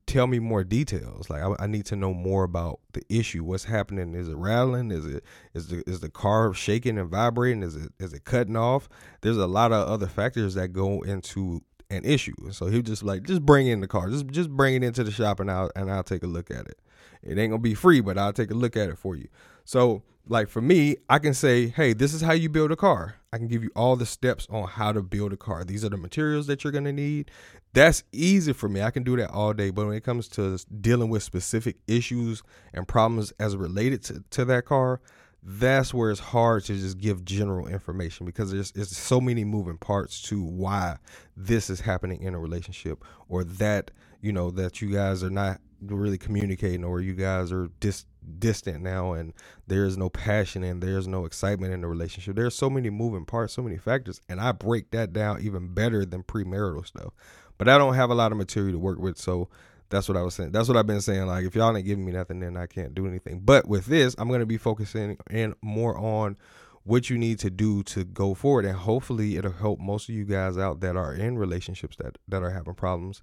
tell 0.07 0.27
me 0.27 0.39
more 0.39 0.65
details. 0.65 1.29
Like, 1.31 1.43
I, 1.43 1.55
I 1.65 1.67
need 1.67 1.87
to 1.87 1.97
know 1.97 2.13
more 2.15 2.45
about 2.45 2.81
the 2.93 3.03
issue. 3.09 3.45
What's 3.45 3.65
happening? 3.65 4.15
Is 4.15 4.29
it 4.29 4.37
rattling? 4.37 4.91
Is 4.91 5.07
it 5.07 5.25
is 5.55 5.69
the 5.69 5.83
is 5.89 6.01
the 6.01 6.09
car 6.09 6.53
shaking 6.55 6.99
and 6.99 7.11
vibrating? 7.11 7.63
Is 7.63 7.77
it 7.77 7.93
is 7.99 8.13
it 8.13 8.25
cutting 8.25 8.57
off? 8.57 8.89
There's 9.23 9.37
a 9.37 9.47
lot 9.47 9.73
of 9.73 9.89
other 9.89 10.07
factors 10.07 10.55
that 10.55 10.69
go 10.69 11.03
into 11.03 11.63
an 11.93 12.05
issue. 12.05 12.35
So 12.51 12.67
he 12.67 12.83
just 12.83 13.03
like, 13.03 13.23
just 13.25 13.45
bring 13.45 13.67
in 13.67 13.81
the 13.81 13.89
car, 13.89 14.09
just 14.09 14.27
just 14.29 14.51
bring 14.51 14.75
it 14.75 14.83
into 14.83 15.05
the 15.05 15.11
shop 15.11 15.41
and 15.41 15.51
I'll 15.51 15.71
and 15.77 15.91
I'll 15.91 16.03
take 16.03 16.23
a 16.23 16.27
look 16.27 16.51
at 16.51 16.67
it. 16.67 16.79
It 17.23 17.39
ain't 17.39 17.51
gonna 17.51 17.59
be 17.59 17.75
free, 17.75 18.01
but 18.01 18.19
I'll 18.19 18.33
take 18.33 18.51
a 18.51 18.55
look 18.55 18.77
at 18.77 18.89
it 18.89 18.99
for 18.99 19.15
you. 19.15 19.29
So 19.65 20.03
like 20.29 20.49
for 20.49 20.61
me, 20.61 20.97
I 21.09 21.19
can 21.19 21.35
say, 21.35 21.69
hey, 21.69 21.93
this 21.93 22.15
is 22.15 22.21
how 22.21 22.33
you 22.33 22.49
build 22.49 22.73
a 22.73 22.77
car. 22.77 23.17
I 23.33 23.39
can 23.39 23.49
give 23.49 23.63
you 23.63 23.71
all 23.75 23.97
the 23.97 24.07
steps 24.07 24.47
on 24.51 24.69
how 24.69 24.93
to 24.93 25.03
build 25.03 25.33
a 25.33 25.37
car. 25.37 25.65
These 25.65 25.85
are 25.85 25.89
the 25.89 25.97
materials 25.97 26.47
that 26.47 26.65
you're 26.65 26.73
gonna 26.73 26.93
need. 26.93 27.31
That's 27.73 28.05
easy 28.13 28.53
for 28.53 28.69
me. 28.69 28.83
I 28.83 28.91
can 28.91 29.03
do 29.03 29.17
that 29.17 29.31
all 29.31 29.53
day. 29.53 29.71
But 29.71 29.87
when 29.87 29.97
it 29.97 30.05
comes 30.05 30.29
to 30.31 30.59
dealing 30.81 31.09
with 31.09 31.23
specific 31.23 31.77
issues 31.87 32.43
and 32.75 32.87
problems 32.87 33.33
as 33.39 33.57
related 33.57 34.03
to, 34.05 34.25
to 34.31 34.45
that 34.45 34.67
car, 34.67 35.01
that's 35.43 35.95
where 35.95 36.11
it's 36.11 36.21
hard 36.21 36.65
to 36.65 36.75
just 36.77 36.99
give 36.99 37.25
general 37.25 37.67
information 37.69 38.27
because 38.27 38.53
there's, 38.53 38.73
there's 38.73 38.97
so 38.97 39.21
many 39.21 39.45
moving 39.45 39.79
parts 39.79 40.23
to 40.23 40.43
why 40.43 40.99
this 41.37 41.71
is 41.71 41.81
happening 41.81 42.23
in 42.23 42.35
a 42.35 42.39
relationship 42.41 43.05
or 43.29 43.45
that 43.45 43.91
you 44.21 44.33
know 44.33 44.51
that 44.53 44.83
you 44.83 44.93
guys 44.93 45.25
are 45.25 45.31
not 45.31 45.61
really 45.83 46.19
communicating 46.19 46.85
or 46.85 47.01
you 47.01 47.15
guys 47.15 47.53
are 47.53 47.71
dis- 47.81 48.07
distant 48.39 48.83
now 48.83 49.15
and 49.15 49.33
there's 49.69 49.99
no 49.99 50.11
passion 50.11 50.65
and 50.65 50.83
there's 50.83 51.09
no 51.09 51.25
excitement 51.25 51.73
in 51.75 51.81
the 51.83 51.89
relationship. 51.89 52.37
There's 52.37 52.55
so 52.55 52.71
many 52.71 52.91
moving 52.91 53.25
parts 53.25 53.55
so 53.55 53.63
many 53.63 53.79
factors 53.79 54.21
and 54.29 54.41
i 54.41 54.53
break 54.53 54.91
that 54.93 55.13
down 55.13 55.43
even 55.43 55.75
better 55.75 56.05
than 56.05 56.23
premarital 56.23 56.87
stuff. 56.87 57.13
But 57.59 57.69
i 57.69 57.79
don't 57.79 57.95
have 57.95 58.11
a 58.11 58.15
lot 58.17 58.33
of 58.33 58.39
material 58.39 58.75
to 58.75 58.79
work 58.79 58.99
with 59.01 59.19
so 59.19 59.49
that's 59.93 60.09
what 60.09 60.17
I 60.17 60.23
was 60.23 60.35
saying. 60.35 60.53
That's 60.53 60.69
what 60.69 60.79
I've 60.79 60.87
been 60.87 61.03
saying. 61.03 61.27
Like, 61.27 61.45
if 61.45 61.55
y'all 61.55 61.77
ain't 61.77 61.85
giving 61.85 62.07
me 62.07 62.13
nothing, 62.13 62.41
then 62.41 62.57
I 62.57 62.67
can't 62.67 62.95
do 62.95 63.07
anything. 63.07 63.41
But 63.45 63.69
with 63.69 63.85
this, 63.85 64.15
I'm 64.17 64.31
gonna 64.31 64.47
be 64.47 64.57
focusing 64.57 65.19
in 65.31 65.55
more 65.61 65.97
on 65.99 66.39
what 66.85 67.11
you 67.11 67.19
need 67.19 67.39
to 67.41 67.51
do 67.51 67.83
to 67.85 68.03
go 68.03 68.33
forward, 68.33 68.65
and 68.65 68.75
hopefully, 68.75 69.37
it'll 69.37 69.53
help 69.53 69.79
most 69.79 70.09
of 70.09 70.15
you 70.15 70.25
guys 70.25 70.57
out 70.57 70.81
that 70.81 70.97
are 70.97 71.15
in 71.15 71.37
relationships 71.37 71.97
that 71.97 72.17
that 72.27 72.43
are 72.43 72.51
having 72.51 72.73
problems, 72.73 73.21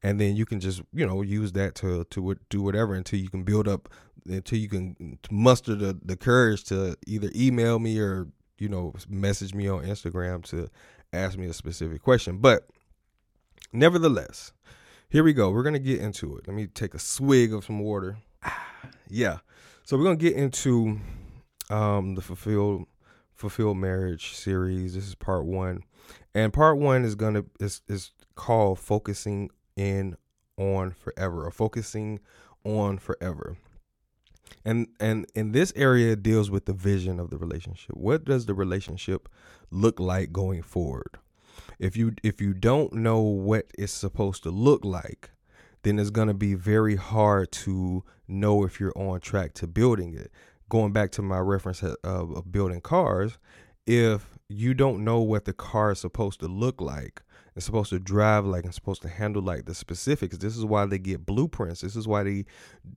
and 0.00 0.20
then 0.20 0.36
you 0.36 0.46
can 0.46 0.60
just 0.60 0.80
you 0.92 1.04
know 1.04 1.22
use 1.22 1.52
that 1.52 1.74
to 1.74 2.04
to 2.04 2.36
do 2.48 2.62
whatever 2.62 2.94
until 2.94 3.18
you 3.18 3.28
can 3.28 3.42
build 3.42 3.66
up 3.66 3.88
until 4.24 4.58
you 4.58 4.68
can 4.68 5.18
muster 5.28 5.74
the 5.74 5.98
the 6.04 6.16
courage 6.16 6.62
to 6.64 6.96
either 7.04 7.30
email 7.34 7.80
me 7.80 7.98
or 7.98 8.28
you 8.58 8.68
know 8.68 8.94
message 9.08 9.54
me 9.54 9.66
on 9.68 9.82
Instagram 9.82 10.44
to 10.44 10.70
ask 11.12 11.36
me 11.36 11.46
a 11.46 11.52
specific 11.52 12.00
question. 12.00 12.38
But 12.38 12.68
nevertheless 13.72 14.52
here 15.12 15.22
we 15.22 15.34
go. 15.34 15.50
We're 15.50 15.62
gonna 15.62 15.78
get 15.78 16.00
into 16.00 16.38
it. 16.38 16.48
Let 16.48 16.56
me 16.56 16.66
take 16.66 16.94
a 16.94 16.98
swig 16.98 17.52
of 17.52 17.66
some 17.66 17.80
water. 17.80 18.16
yeah. 19.10 19.40
So 19.84 19.98
we're 19.98 20.04
gonna 20.04 20.16
get 20.16 20.32
into 20.32 21.00
um, 21.68 22.14
the 22.14 22.22
fulfilled 22.22 22.86
fulfilled 23.34 23.76
marriage 23.76 24.34
series. 24.34 24.94
This 24.94 25.06
is 25.06 25.14
part 25.14 25.44
one, 25.44 25.82
and 26.34 26.50
part 26.50 26.78
one 26.78 27.04
is 27.04 27.14
gonna 27.14 27.44
is 27.60 27.82
is 27.88 28.12
called 28.36 28.78
focusing 28.78 29.50
in 29.76 30.16
on 30.56 30.92
forever 30.92 31.44
or 31.44 31.50
focusing 31.50 32.18
on 32.64 32.96
forever. 32.96 33.58
And 34.64 34.86
and 34.98 35.26
in 35.34 35.52
this 35.52 35.74
area 35.76 36.16
deals 36.16 36.50
with 36.50 36.64
the 36.64 36.72
vision 36.72 37.20
of 37.20 37.28
the 37.28 37.36
relationship. 37.36 37.98
What 37.98 38.24
does 38.24 38.46
the 38.46 38.54
relationship 38.54 39.28
look 39.70 40.00
like 40.00 40.32
going 40.32 40.62
forward? 40.62 41.18
If 41.82 41.96
you 41.96 42.14
if 42.22 42.40
you 42.40 42.54
don't 42.54 42.92
know 42.92 43.20
what 43.20 43.66
it's 43.76 43.92
supposed 43.92 44.44
to 44.44 44.50
look 44.50 44.84
like 44.84 45.30
then 45.82 45.98
it's 45.98 46.10
going 46.10 46.28
to 46.28 46.34
be 46.34 46.54
very 46.54 46.94
hard 46.94 47.50
to 47.50 48.04
know 48.28 48.64
if 48.64 48.78
you're 48.78 48.96
on 48.96 49.18
track 49.18 49.52
to 49.52 49.66
building 49.66 50.14
it. 50.14 50.30
Going 50.68 50.92
back 50.92 51.10
to 51.12 51.22
my 51.22 51.40
reference 51.40 51.82
of, 51.82 51.96
of 52.04 52.52
building 52.52 52.80
cars 52.80 53.36
if 53.84 54.38
you 54.48 54.74
don't 54.74 55.02
know 55.02 55.20
what 55.20 55.44
the 55.44 55.52
car 55.52 55.90
is 55.90 55.98
supposed 55.98 56.38
to 56.38 56.46
look 56.46 56.80
like 56.80 57.20
and 57.54 57.62
supposed 57.62 57.90
to 57.90 57.98
drive 57.98 58.46
like 58.46 58.64
and 58.64 58.74
supposed 58.74 59.02
to 59.02 59.08
handle 59.08 59.42
like 59.42 59.66
the 59.66 59.74
specifics. 59.74 60.38
This 60.38 60.56
is 60.56 60.64
why 60.64 60.86
they 60.86 60.98
get 60.98 61.26
blueprints. 61.26 61.82
This 61.82 61.96
is 61.96 62.08
why 62.08 62.22
they 62.22 62.44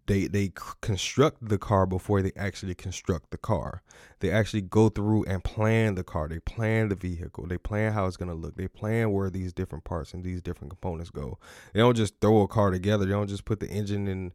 they 0.05 0.27
they 0.27 0.51
construct 0.81 1.47
the 1.47 1.57
car 1.57 1.85
before 1.85 2.21
they 2.21 2.31
actually 2.35 2.75
construct 2.75 3.31
the 3.31 3.37
car. 3.37 3.81
They 4.19 4.31
actually 4.31 4.61
go 4.61 4.89
through 4.89 5.25
and 5.25 5.43
plan 5.43 5.95
the 5.95 6.03
car. 6.03 6.27
They 6.27 6.39
plan 6.39 6.89
the 6.89 6.95
vehicle. 6.95 7.47
They 7.47 7.57
plan 7.57 7.93
how 7.93 8.05
it's 8.05 8.17
going 8.17 8.29
to 8.29 8.35
look. 8.35 8.55
They 8.55 8.67
plan 8.67 9.11
where 9.11 9.29
these 9.29 9.53
different 9.53 9.83
parts 9.83 10.13
and 10.13 10.23
these 10.23 10.41
different 10.41 10.71
components 10.71 11.09
go. 11.09 11.37
They 11.73 11.81
don't 11.81 11.97
just 11.97 12.19
throw 12.21 12.41
a 12.41 12.47
car 12.47 12.71
together. 12.71 13.05
They 13.05 13.11
don't 13.11 13.27
just 13.27 13.45
put 13.45 13.59
the 13.59 13.67
engine 13.67 14.07
in 14.07 14.31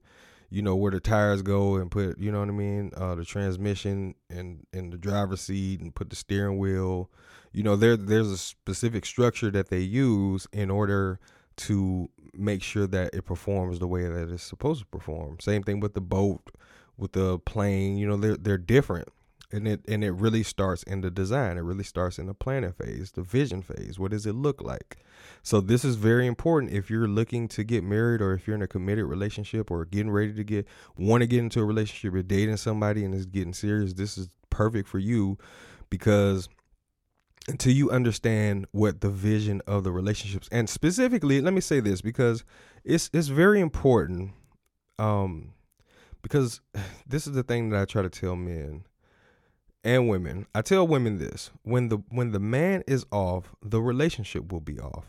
you 0.50 0.62
know 0.62 0.76
where 0.76 0.90
the 0.90 1.00
tires 1.00 1.42
go 1.42 1.76
and 1.76 1.90
put 1.90 2.18
you 2.18 2.30
know 2.30 2.40
what 2.40 2.48
I 2.48 2.52
mean? 2.52 2.92
Uh, 2.96 3.14
the 3.14 3.24
transmission 3.24 4.14
and 4.28 4.66
in 4.72 4.90
the 4.90 4.98
driver's 4.98 5.40
seat 5.40 5.80
and 5.80 5.94
put 5.94 6.10
the 6.10 6.16
steering 6.16 6.58
wheel. 6.58 7.10
You 7.52 7.62
know 7.62 7.76
there 7.76 7.96
there's 7.96 8.30
a 8.30 8.38
specific 8.38 9.06
structure 9.06 9.50
that 9.50 9.68
they 9.68 9.80
use 9.80 10.46
in 10.52 10.70
order 10.70 11.18
to 11.56 12.08
make 12.34 12.62
sure 12.62 12.86
that 12.86 13.14
it 13.14 13.24
performs 13.24 13.78
the 13.78 13.88
way 13.88 14.06
that 14.06 14.30
it's 14.30 14.42
supposed 14.42 14.80
to 14.80 14.86
perform. 14.86 15.38
Same 15.40 15.62
thing 15.62 15.80
with 15.80 15.94
the 15.94 16.00
boat 16.00 16.50
with 16.96 17.12
the 17.12 17.38
plane 17.40 17.96
you 17.96 18.06
know 18.06 18.16
they're 18.16 18.36
they're 18.36 18.58
different 18.58 19.08
and 19.52 19.66
it 19.66 19.84
and 19.88 20.04
it 20.04 20.12
really 20.12 20.42
starts 20.42 20.82
in 20.84 21.00
the 21.00 21.10
design. 21.10 21.56
It 21.56 21.62
really 21.62 21.84
starts 21.84 22.18
in 22.18 22.26
the 22.26 22.34
planning 22.34 22.72
phase 22.72 23.12
the 23.12 23.22
vision 23.22 23.62
phase. 23.62 23.98
What 23.98 24.10
does 24.10 24.26
it 24.26 24.34
look 24.34 24.62
like? 24.62 24.98
So 25.42 25.60
this 25.60 25.84
is 25.84 25.96
very 25.96 26.26
important 26.26 26.72
if 26.72 26.90
you're 26.90 27.08
looking 27.08 27.48
to 27.48 27.64
get 27.64 27.82
married 27.82 28.20
or 28.20 28.32
if 28.32 28.46
you're 28.46 28.56
in 28.56 28.62
a 28.62 28.68
committed 28.68 29.06
relationship 29.06 29.70
or 29.70 29.84
getting 29.84 30.10
ready 30.10 30.32
to 30.34 30.44
get 30.44 30.66
want 30.96 31.22
to 31.22 31.26
get 31.26 31.40
into 31.40 31.60
a 31.60 31.64
relationship 31.64 32.14
or 32.14 32.22
dating 32.22 32.56
somebody 32.56 33.04
and 33.04 33.14
is 33.14 33.26
getting 33.26 33.54
serious 33.54 33.94
this 33.94 34.18
is 34.18 34.28
perfect 34.50 34.88
for 34.88 34.98
you 34.98 35.38
because 35.88 36.48
until 37.48 37.72
you 37.72 37.90
understand 37.90 38.66
what 38.72 39.00
the 39.00 39.08
vision 39.08 39.62
of 39.66 39.82
the 39.84 39.90
relationships 39.90 40.48
and 40.52 40.68
specifically 40.68 41.40
let 41.40 41.54
me 41.54 41.60
say 41.60 41.80
this 41.80 42.02
because 42.02 42.44
it's 42.84 43.10
it's 43.12 43.28
very 43.28 43.60
important 43.60 44.32
um 44.98 45.52
because 46.22 46.60
this 47.06 47.26
is 47.26 47.32
the 47.32 47.42
thing 47.42 47.70
that 47.70 47.80
I 47.80 47.84
try 47.84 48.02
to 48.02 48.10
tell 48.10 48.36
men 48.36 48.84
and 49.84 50.08
women. 50.08 50.46
I 50.54 50.62
tell 50.62 50.86
women 50.86 51.18
this: 51.18 51.50
when 51.62 51.88
the 51.88 51.98
when 52.08 52.32
the 52.32 52.40
man 52.40 52.82
is 52.86 53.04
off, 53.10 53.54
the 53.62 53.80
relationship 53.80 54.52
will 54.52 54.60
be 54.60 54.78
off. 54.78 55.04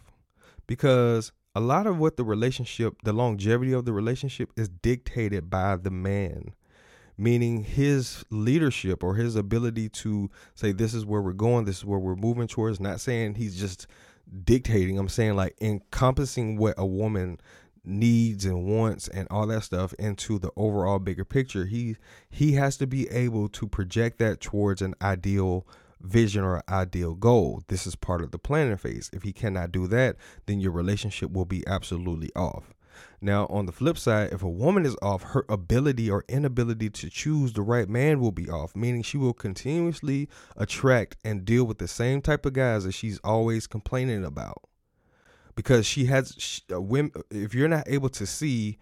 Because 0.67 1.31
a 1.53 1.59
lot 1.59 1.87
of 1.87 1.97
what 1.97 2.17
the 2.17 2.23
relationship, 2.23 2.95
the 3.03 3.13
longevity 3.13 3.73
of 3.73 3.85
the 3.85 3.93
relationship 3.93 4.51
is 4.55 4.69
dictated 4.69 5.49
by 5.49 5.75
the 5.75 5.91
man. 5.91 6.53
Meaning 7.17 7.63
his 7.63 8.23
leadership 8.29 9.03
or 9.03 9.15
his 9.15 9.35
ability 9.35 9.89
to 9.89 10.29
say, 10.55 10.71
This 10.71 10.93
is 10.93 11.05
where 11.05 11.21
we're 11.21 11.33
going, 11.33 11.65
this 11.65 11.79
is 11.79 11.85
where 11.85 11.99
we're 11.99 12.15
moving 12.15 12.47
towards. 12.47 12.79
Not 12.79 13.01
saying 13.01 13.35
he's 13.35 13.59
just 13.59 13.85
dictating, 14.43 14.97
I'm 14.97 15.09
saying 15.09 15.35
like 15.35 15.55
encompassing 15.61 16.57
what 16.57 16.75
a 16.77 16.85
woman 16.85 17.39
needs 17.83 18.45
and 18.45 18.65
wants 18.65 19.07
and 19.07 19.27
all 19.31 19.47
that 19.47 19.63
stuff 19.63 19.93
into 19.93 20.37
the 20.37 20.51
overall 20.55 20.99
bigger 20.99 21.25
picture 21.25 21.65
he 21.65 21.95
he 22.29 22.53
has 22.53 22.77
to 22.77 22.85
be 22.85 23.09
able 23.09 23.49
to 23.49 23.67
project 23.67 24.19
that 24.19 24.39
towards 24.39 24.81
an 24.81 24.93
ideal 25.01 25.65
vision 26.03 26.43
or 26.43 26.63
ideal 26.67 27.13
goal. 27.13 27.61
This 27.67 27.85
is 27.85 27.95
part 27.95 28.21
of 28.21 28.31
the 28.31 28.39
planning 28.39 28.77
phase. 28.77 29.09
If 29.13 29.23
he 29.23 29.33
cannot 29.33 29.71
do 29.71 29.87
that 29.87 30.15
then 30.45 30.59
your 30.59 30.71
relationship 30.71 31.31
will 31.31 31.45
be 31.45 31.65
absolutely 31.67 32.31
off. 32.35 32.73
Now 33.19 33.47
on 33.47 33.65
the 33.65 33.71
flip 33.71 33.97
side 33.97 34.31
if 34.31 34.43
a 34.43 34.49
woman 34.49 34.85
is 34.85 34.97
off 35.01 35.23
her 35.23 35.45
ability 35.49 36.09
or 36.09 36.23
inability 36.27 36.89
to 36.91 37.09
choose 37.09 37.53
the 37.53 37.61
right 37.61 37.89
man 37.89 38.19
will 38.19 38.31
be 38.31 38.49
off 38.49 38.75
meaning 38.75 39.01
she 39.01 39.17
will 39.17 39.33
continuously 39.33 40.29
attract 40.55 41.17
and 41.23 41.45
deal 41.45 41.63
with 41.63 41.79
the 41.79 41.87
same 41.87 42.21
type 42.21 42.45
of 42.45 42.53
guys 42.53 42.83
that 42.83 42.93
she's 42.93 43.19
always 43.23 43.65
complaining 43.65 44.23
about 44.23 44.61
because 45.61 45.85
she 45.85 46.05
has 46.05 46.33
she, 46.39 46.63
uh, 46.73 46.81
women, 46.81 47.11
if 47.29 47.53
you're 47.53 47.67
not 47.67 47.83
able 47.87 48.09
to 48.09 48.25
see 48.25 48.79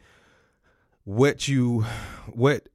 what 1.04 1.46
you 1.46 1.82
what 2.32 2.70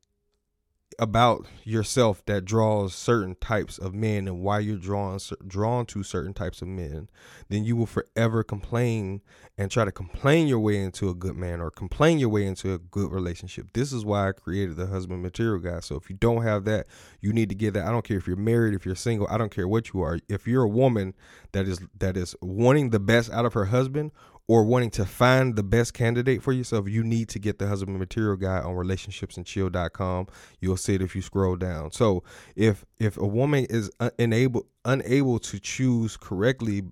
about 0.99 1.47
yourself 1.65 2.25
that 2.27 2.45
draws 2.45 2.95
certain 2.95 3.35
types 3.37 3.79
of 3.79 3.95
men 3.95 4.27
and 4.29 4.41
why 4.41 4.59
you're 4.59 4.77
drawn 4.77 5.19
drawn 5.47 5.87
to 5.87 6.03
certain 6.03 6.35
types 6.35 6.63
of 6.63 6.69
men, 6.69 7.09
then 7.49 7.65
you 7.65 7.77
will 7.77 7.87
forever 7.87 8.43
complain 8.43 9.21
and 9.57 9.71
try 9.71 9.85
to 9.85 9.93
complain 9.93 10.49
your 10.49 10.59
way 10.59 10.83
into 10.83 11.09
a 11.09 11.15
good 11.15 11.37
man 11.37 11.61
or 11.61 11.71
complain 11.71 12.19
your 12.19 12.29
way 12.29 12.45
into 12.45 12.75
a 12.75 12.79
good 12.79 13.13
relationship. 13.13 13.73
This 13.73 13.93
is 13.93 14.05
why 14.05 14.29
I 14.29 14.33
created 14.33 14.77
the 14.77 14.87
husband 14.87 15.23
material 15.23 15.59
guide. 15.59 15.85
So 15.85 15.97
if 15.97 16.11
you 16.11 16.17
don't 16.17 16.43
have 16.43 16.65
that, 16.65 16.87
you 17.21 17.33
need 17.33 17.49
to 17.51 17.55
get 17.55 17.75
that. 17.75 17.87
I 17.87 17.91
don't 17.91 18.05
care 18.05 18.17
if 18.17 18.27
you're 18.27 18.37
married, 18.37 18.75
if 18.75 18.85
you're 18.85 18.95
single, 18.95 19.29
I 19.31 19.39
don't 19.39 19.55
care 19.55 19.69
what 19.69 19.93
you 19.93 20.03
are. 20.03 20.19
If 20.29 20.47
you're 20.47 20.65
a 20.65 20.69
woman 20.69 21.15
that 21.53 21.69
is 21.69 21.81
that 21.99 22.17
is 22.17 22.35
wanting 22.41 22.91
the 22.91 23.01
best 23.01 23.31
out 23.31 23.45
of 23.45 23.53
her 23.55 23.67
husband 23.67 24.13
or 24.47 24.65
wanting 24.65 24.91
to 24.91 25.07
find 25.07 25.57
the 25.57 25.63
best 25.63 25.95
candidate 25.95 26.43
for 26.43 26.53
yourself, 26.53 26.89
you 26.89 27.03
need 27.03 27.29
to 27.31 27.39
get 27.39 27.59
the 27.59 27.67
husband 27.67 27.99
material 27.99 28.37
guide 28.37 28.65
on 28.65 28.75
relationshipsandchill.com. 28.75 30.27
You'll 30.61 30.77
see 30.77 30.95
it 30.95 31.03
if 31.03 31.17
you 31.17 31.23
scroll 31.23 31.57
down. 31.57 31.93
So 31.93 32.23
if 32.55 32.85
if 32.99 33.17
a 33.17 33.27
woman 33.27 33.67
is 33.71 33.91
unable 34.19 34.67
unable 34.85 35.39
to 35.39 35.59
choose 35.59 36.17
correctly 36.17 36.83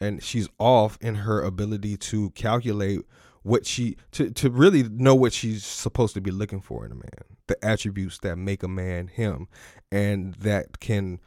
and 0.00 0.22
she's 0.22 0.48
off 0.58 0.98
in 1.00 1.14
her 1.14 1.42
ability 1.42 1.96
to 1.96 2.30
calculate 2.30 3.00
what 3.42 3.66
she 3.66 3.96
to, 4.12 4.30
to 4.30 4.50
really 4.50 4.82
know 4.84 5.14
what 5.14 5.32
she's 5.32 5.64
supposed 5.64 6.14
to 6.14 6.20
be 6.20 6.30
looking 6.30 6.60
for 6.60 6.84
in 6.84 6.92
a 6.92 6.96
man, 6.96 7.24
the 7.46 7.64
attributes 7.64 8.18
that 8.18 8.36
make 8.36 8.62
a 8.62 8.68
man 8.68 9.08
him 9.08 9.48
and 9.90 10.34
that 10.34 10.80
can 10.80 11.20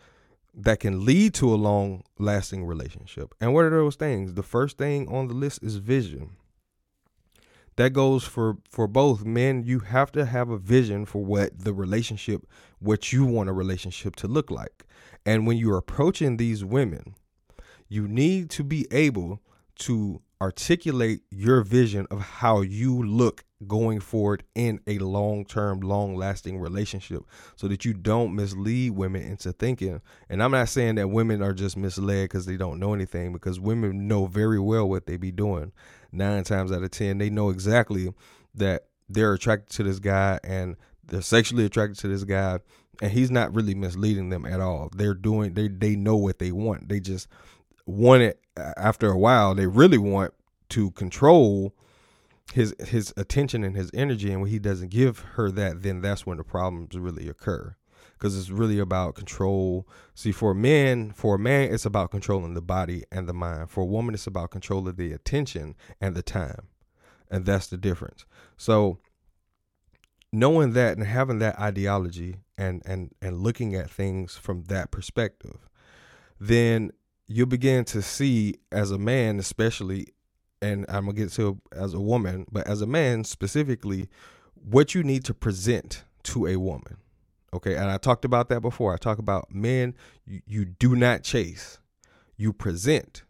that 0.55 0.79
can 0.79 1.05
lead 1.05 1.33
to 1.35 1.53
a 1.53 1.55
long 1.55 2.03
lasting 2.17 2.65
relationship. 2.65 3.33
And 3.41 3.53
what 3.53 3.65
are 3.65 3.69
those 3.69 3.95
things? 3.95 4.33
The 4.33 4.43
first 4.43 4.77
thing 4.77 5.07
on 5.09 5.27
the 5.27 5.33
list 5.33 5.61
is 5.61 5.75
vision. 5.77 6.37
That 7.75 7.91
goes 7.91 8.23
for 8.23 8.57
for 8.69 8.87
both 8.87 9.25
men. 9.25 9.63
You 9.63 9.79
have 9.79 10.11
to 10.13 10.25
have 10.25 10.49
a 10.49 10.57
vision 10.57 11.05
for 11.05 11.25
what 11.25 11.59
the 11.59 11.73
relationship, 11.73 12.47
what 12.79 13.11
you 13.11 13.25
want 13.25 13.49
a 13.49 13.53
relationship 13.53 14.15
to 14.17 14.27
look 14.27 14.49
like. 14.49 14.85
And 15.25 15.45
when 15.45 15.57
you're 15.57 15.77
approaching 15.77 16.37
these 16.37 16.63
women, 16.63 17.15
you 17.89 18.07
need 18.07 18.49
to 18.51 18.63
be 18.63 18.87
able 18.91 19.41
to 19.79 20.21
articulate 20.41 21.21
your 21.31 21.61
vision 21.61 22.07
of 22.11 22.19
how 22.21 22.61
you 22.61 23.01
look 23.01 23.45
going 23.67 23.99
forward 23.99 24.43
in 24.53 24.79
a 24.85 24.97
long 24.99 25.45
term, 25.45 25.79
long 25.79 26.15
lasting 26.15 26.59
relationship 26.59 27.23
so 27.55 27.67
that 27.67 27.85
you 27.85 27.93
don't 27.93 28.35
mislead 28.35 28.91
women 28.91 29.23
into 29.23 29.51
thinking. 29.53 30.01
And 30.29 30.43
I'm 30.43 30.51
not 30.51 30.69
saying 30.69 30.95
that 30.95 31.09
women 31.09 31.41
are 31.41 31.53
just 31.53 31.77
misled 31.77 32.25
because 32.25 32.45
they 32.45 32.57
don't 32.57 32.79
know 32.79 32.93
anything, 32.93 33.33
because 33.33 33.59
women 33.59 34.07
know 34.07 34.25
very 34.25 34.59
well 34.59 34.87
what 34.87 35.05
they 35.05 35.17
be 35.17 35.31
doing. 35.31 35.71
Nine 36.11 36.43
times 36.43 36.71
out 36.71 36.83
of 36.83 36.91
10, 36.91 37.17
they 37.17 37.29
know 37.29 37.49
exactly 37.49 38.13
that 38.55 38.85
they're 39.09 39.33
attracted 39.33 39.69
to 39.77 39.83
this 39.83 39.99
guy 39.99 40.39
and 40.43 40.75
they're 41.05 41.21
sexually 41.21 41.65
attracted 41.65 41.99
to 41.99 42.07
this 42.07 42.23
guy 42.23 42.59
and 43.01 43.11
he's 43.11 43.31
not 43.31 43.53
really 43.53 43.75
misleading 43.75 44.29
them 44.29 44.45
at 44.45 44.61
all. 44.61 44.89
They're 44.95 45.13
doing 45.13 45.53
they 45.53 45.67
they 45.67 45.95
know 45.95 46.15
what 46.15 46.39
they 46.39 46.51
want. 46.51 46.89
They 46.89 46.99
just 46.99 47.27
want 47.85 48.23
it 48.23 48.39
uh, 48.57 48.73
after 48.77 49.09
a 49.09 49.17
while. 49.17 49.55
They 49.55 49.67
really 49.67 49.97
want 49.97 50.33
to 50.69 50.91
control 50.91 51.73
his 52.53 52.75
his 52.79 53.13
attention 53.17 53.63
and 53.63 53.75
his 53.75 53.89
energy 53.93 54.31
and 54.31 54.41
when 54.41 54.51
he 54.51 54.59
doesn't 54.59 54.89
give 54.89 55.19
her 55.19 55.49
that 55.49 55.81
then 55.81 56.01
that's 56.01 56.25
when 56.25 56.37
the 56.37 56.43
problems 56.43 56.97
really 56.97 57.27
occur. 57.27 57.75
Because 58.13 58.37
it's 58.37 58.49
really 58.49 58.79
about 58.79 59.15
control. 59.15 59.87
See 60.13 60.31
for 60.31 60.53
men 60.53 61.11
for 61.11 61.35
a 61.35 61.39
man 61.39 61.73
it's 61.73 61.85
about 61.85 62.11
controlling 62.11 62.53
the 62.53 62.61
body 62.61 63.03
and 63.11 63.27
the 63.27 63.33
mind. 63.33 63.71
For 63.71 63.81
a 63.81 63.87
woman 63.87 64.13
it's 64.13 64.27
about 64.27 64.51
controlling 64.51 64.95
the 64.95 65.11
attention 65.11 65.75
and 65.99 66.15
the 66.15 66.23
time. 66.23 66.67
And 67.29 67.45
that's 67.45 67.67
the 67.67 67.77
difference. 67.77 68.25
So 68.57 68.99
knowing 70.31 70.73
that 70.73 70.97
and 70.97 71.05
having 71.05 71.39
that 71.39 71.59
ideology 71.59 72.37
and 72.57 72.81
and 72.85 73.13
and 73.21 73.39
looking 73.39 73.75
at 73.75 73.89
things 73.89 74.35
from 74.35 74.63
that 74.65 74.91
perspective 74.91 75.57
then 76.39 76.91
you'll 77.27 77.47
begin 77.47 77.85
to 77.85 78.01
see 78.01 78.55
as 78.71 78.91
a 78.91 78.97
man 78.97 79.39
especially 79.39 80.07
and 80.61 80.85
I'm 80.89 81.05
gonna 81.05 81.13
get 81.13 81.31
to 81.33 81.61
as 81.71 81.93
a 81.93 81.99
woman, 81.99 82.45
but 82.51 82.67
as 82.67 82.81
a 82.81 82.87
man 82.87 83.23
specifically, 83.23 84.09
what 84.55 84.95
you 84.95 85.03
need 85.03 85.23
to 85.25 85.33
present 85.33 86.03
to 86.23 86.47
a 86.47 86.55
woman. 86.57 86.97
Okay, 87.53 87.75
and 87.75 87.89
I 87.89 87.97
talked 87.97 88.25
about 88.25 88.49
that 88.49 88.61
before. 88.61 88.93
I 88.93 88.97
talk 88.97 89.19
about 89.19 89.53
men, 89.53 89.95
you, 90.25 90.41
you 90.45 90.65
do 90.65 90.95
not 90.95 91.23
chase, 91.23 91.79
you 92.35 92.51
present. 92.51 93.23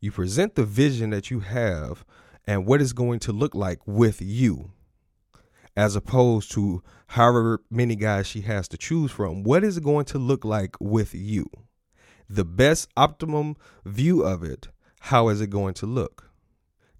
You 0.00 0.10
present 0.10 0.54
the 0.54 0.64
vision 0.64 1.10
that 1.10 1.30
you 1.30 1.40
have 1.40 2.04
and 2.46 2.66
what 2.66 2.82
it's 2.82 2.92
going 2.92 3.20
to 3.20 3.32
look 3.32 3.54
like 3.54 3.78
with 3.86 4.20
you, 4.20 4.72
as 5.76 5.96
opposed 5.96 6.52
to 6.52 6.82
however 7.06 7.62
many 7.70 7.96
guys 7.96 8.26
she 8.26 8.42
has 8.42 8.68
to 8.68 8.76
choose 8.76 9.10
from. 9.10 9.44
What 9.44 9.64
is 9.64 9.78
it 9.78 9.84
going 9.84 10.04
to 10.06 10.18
look 10.18 10.44
like 10.44 10.76
with 10.78 11.14
you? 11.14 11.46
The 12.34 12.44
best 12.44 12.88
optimum 12.96 13.56
view 13.84 14.22
of 14.22 14.42
it, 14.42 14.68
how 15.00 15.28
is 15.28 15.40
it 15.40 15.50
going 15.50 15.74
to 15.74 15.86
look? 15.86 16.30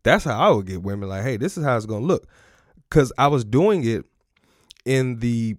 That's 0.03 0.25
how 0.25 0.39
I 0.39 0.51
would 0.51 0.67
get 0.67 0.83
women 0.83 1.09
like, 1.09 1.23
hey, 1.23 1.37
this 1.37 1.57
is 1.57 1.65
how 1.65 1.77
it's 1.77 1.87
gonna 1.87 2.05
look, 2.05 2.29
because 2.89 3.13
I 3.19 3.29
was 3.29 3.45
doing 3.45 3.85
it 3.85 4.05
in 4.85 5.19
the 5.19 5.57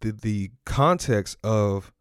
the, 0.00 0.12
the 0.12 0.50
context 0.64 1.36
of 1.44 1.92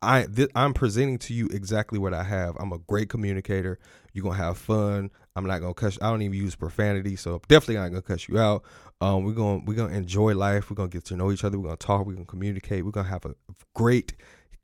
I 0.00 0.26
th- 0.26 0.50
I'm 0.54 0.74
presenting 0.74 1.18
to 1.20 1.34
you 1.34 1.48
exactly 1.48 1.98
what 1.98 2.14
I 2.14 2.22
have. 2.22 2.56
I'm 2.60 2.72
a 2.72 2.78
great 2.78 3.08
communicator. 3.08 3.78
You're 4.12 4.22
gonna 4.22 4.36
have 4.36 4.58
fun. 4.58 5.10
I'm 5.34 5.46
not 5.46 5.60
gonna 5.60 5.74
cuss. 5.74 5.98
I 6.00 6.10
don't 6.10 6.22
even 6.22 6.38
use 6.38 6.54
profanity, 6.54 7.16
so 7.16 7.40
definitely 7.48 7.76
not 7.76 7.88
gonna 7.88 8.02
cuss 8.02 8.28
you 8.28 8.38
out. 8.38 8.62
Um, 9.00 9.24
we're 9.24 9.32
gonna 9.32 9.62
we're 9.64 9.74
gonna 9.74 9.94
enjoy 9.94 10.34
life. 10.34 10.70
We're 10.70 10.76
gonna 10.76 10.88
get 10.88 11.04
to 11.06 11.16
know 11.16 11.32
each 11.32 11.42
other. 11.42 11.58
We're 11.58 11.64
gonna 11.64 11.76
talk. 11.78 12.06
We're 12.06 12.14
gonna 12.14 12.26
communicate. 12.26 12.84
We're 12.84 12.92
gonna 12.92 13.08
have 13.08 13.24
a 13.24 13.34
great 13.74 14.14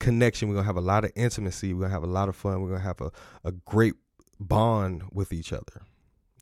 connection. 0.00 0.48
We're 0.48 0.56
gonna 0.56 0.66
have 0.66 0.76
a 0.76 0.80
lot 0.80 1.04
of 1.04 1.12
intimacy. 1.14 1.72
We're 1.72 1.82
gonna 1.82 1.94
have 1.94 2.02
a 2.02 2.06
lot 2.06 2.28
of 2.28 2.34
fun. 2.34 2.60
We're 2.60 2.70
gonna 2.70 2.80
have 2.80 3.00
a, 3.00 3.12
a 3.44 3.52
great 3.52 3.94
bond 4.40 5.04
with 5.12 5.32
each 5.32 5.52
other. 5.52 5.82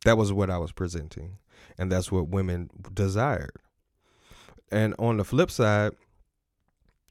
That 0.05 0.17
was 0.17 0.33
what 0.33 0.49
I 0.49 0.59
was 0.59 0.73
presenting, 0.73 1.39
and 1.77 1.93
that's 1.93 2.11
what 2.11 2.29
women 2.29 2.71
desired. 2.95 3.57
And 4.71 4.95
on 4.99 5.17
the 5.19 5.25
flip 5.25 5.51
side, 5.51 5.93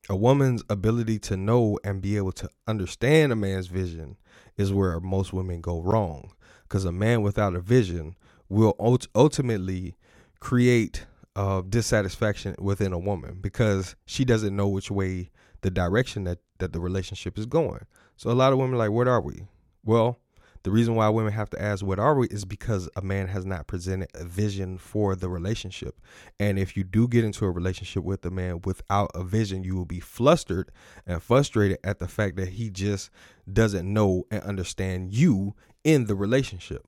a 0.09 0.15
woman's 0.15 0.63
ability 0.69 1.19
to 1.19 1.37
know 1.37 1.77
and 1.83 2.01
be 2.01 2.17
able 2.17 2.31
to 2.33 2.49
understand 2.67 3.31
a 3.31 3.35
man's 3.35 3.67
vision 3.67 4.17
is 4.55 4.71
where 4.71 4.99
most 4.99 5.33
women 5.33 5.61
go 5.61 5.81
wrong. 5.81 6.31
Because 6.63 6.85
a 6.85 6.91
man 6.91 7.21
without 7.21 7.55
a 7.55 7.59
vision 7.59 8.15
will 8.49 8.75
ultimately 9.15 9.95
create 10.39 11.05
uh, 11.35 11.61
dissatisfaction 11.61 12.55
within 12.59 12.93
a 12.93 12.99
woman 12.99 13.37
because 13.39 13.95
she 14.05 14.25
doesn't 14.25 14.55
know 14.55 14.67
which 14.67 14.89
way 14.89 15.29
the 15.61 15.71
direction 15.71 16.23
that 16.25 16.39
that 16.59 16.73
the 16.73 16.79
relationship 16.79 17.37
is 17.37 17.45
going. 17.45 17.85
So 18.15 18.31
a 18.31 18.33
lot 18.33 18.51
of 18.51 18.59
women 18.59 18.75
are 18.75 18.77
like, 18.77 18.91
what 18.91 19.07
are 19.07 19.21
we? 19.21 19.47
Well, 19.83 20.19
the 20.63 20.71
reason 20.71 20.95
why 20.95 21.07
women 21.07 21.31
have 21.31 21.49
to 21.51 21.61
ask 21.61 21.85
what 21.85 21.99
are 21.99 22.15
we 22.15 22.27
is 22.27 22.43
because 22.43 22.89
a 22.95 23.01
man 23.01 23.27
has 23.27 23.45
not 23.45 23.67
presented 23.67 24.09
a 24.13 24.25
vision 24.25 24.77
for 24.77 25.15
the 25.15 25.29
relationship. 25.29 26.01
And 26.39 26.59
if 26.59 26.75
you 26.75 26.83
do 26.83 27.07
get 27.07 27.23
into 27.23 27.45
a 27.45 27.51
relationship 27.51 28.03
with 28.03 28.25
a 28.25 28.31
man 28.31 28.61
without 28.65 29.11
a 29.15 29.23
vision, 29.23 29.63
you 29.63 29.75
will 29.75 29.85
be 29.85 29.99
flustered 29.99 30.71
and 31.05 31.23
frustrated 31.23 31.77
at 31.83 31.99
the 31.99 32.07
fact 32.07 32.35
that 32.35 32.49
he 32.49 32.69
just 32.69 33.09
doesn't 33.51 33.91
know 33.91 34.25
and 34.29 34.43
understand 34.43 35.13
you 35.13 35.55
in 35.83 36.07
the 36.07 36.15
relationship. 36.15 36.85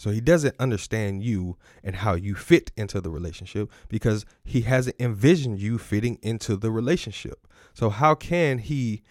So 0.00 0.08
he 0.08 0.22
doesn't 0.22 0.56
understand 0.58 1.22
you 1.22 1.58
and 1.84 1.96
how 1.96 2.14
you 2.14 2.34
fit 2.34 2.72
into 2.74 3.02
the 3.02 3.10
relationship 3.10 3.70
because 3.90 4.24
he 4.42 4.62
hasn't 4.62 4.96
envisioned 4.98 5.58
you 5.58 5.76
fitting 5.76 6.18
into 6.22 6.56
the 6.56 6.70
relationship. 6.70 7.46
So 7.74 7.90
how 7.90 8.14
can 8.14 8.60
he 8.60 9.02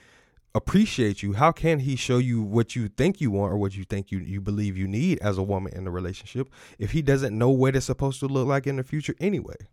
appreciate 0.56 1.22
you? 1.22 1.34
How 1.34 1.52
can 1.52 1.78
he 1.78 1.96
show 1.96 2.18
you 2.18 2.42
what 2.42 2.76
you 2.76 2.88
think 2.88 3.22
you 3.22 3.30
want 3.30 3.54
or 3.54 3.58
what 3.58 3.78
you 3.78 3.84
think 3.84 4.12
you, 4.12 4.18
you 4.18 4.42
believe 4.42 4.78
you 4.78 4.88
need 4.88 5.20
as 5.20 5.38
a 5.38 5.44
woman 5.44 5.74
in 5.76 5.84
the 5.84 5.92
relationship 5.92 6.50
if 6.80 6.90
he 6.90 7.04
doesn't 7.04 7.38
know 7.38 7.52
what 7.52 7.76
it's 7.76 7.86
supposed 7.86 8.20
to 8.22 8.26
look 8.26 8.48
like 8.48 8.66
in 8.66 8.78
the 8.78 8.84
future 8.84 9.14
anyway? 9.20 9.68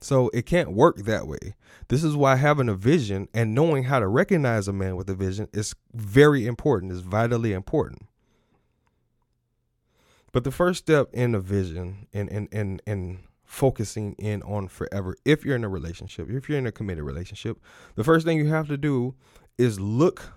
So 0.00 0.30
it 0.32 0.46
can't 0.46 0.72
work 0.72 0.96
that 0.96 1.26
way. 1.26 1.56
This 1.88 2.02
is 2.02 2.16
why 2.16 2.36
having 2.36 2.70
a 2.70 2.74
vision 2.74 3.28
and 3.34 3.54
knowing 3.54 3.84
how 3.84 3.98
to 3.98 4.08
recognize 4.08 4.66
a 4.66 4.72
man 4.72 4.96
with 4.96 5.10
a 5.10 5.14
vision 5.14 5.48
is 5.52 5.74
very 5.92 6.46
important, 6.46 6.90
is 6.90 7.02
vitally 7.02 7.52
important. 7.52 8.06
But 10.32 10.44
the 10.44 10.50
first 10.50 10.80
step 10.80 11.08
in 11.12 11.34
a 11.34 11.40
vision 11.40 12.06
and 12.12 12.28
and 12.30 12.48
and 12.52 12.82
and 12.86 13.18
focusing 13.44 14.14
in 14.14 14.42
on 14.42 14.68
forever, 14.68 15.16
if 15.24 15.44
you're 15.44 15.56
in 15.56 15.64
a 15.64 15.68
relationship, 15.68 16.30
if 16.30 16.48
you're 16.48 16.58
in 16.58 16.66
a 16.66 16.72
committed 16.72 17.04
relationship, 17.04 17.58
the 17.96 18.04
first 18.04 18.24
thing 18.24 18.38
you 18.38 18.48
have 18.48 18.68
to 18.68 18.76
do 18.76 19.14
is 19.58 19.80
look 19.80 20.34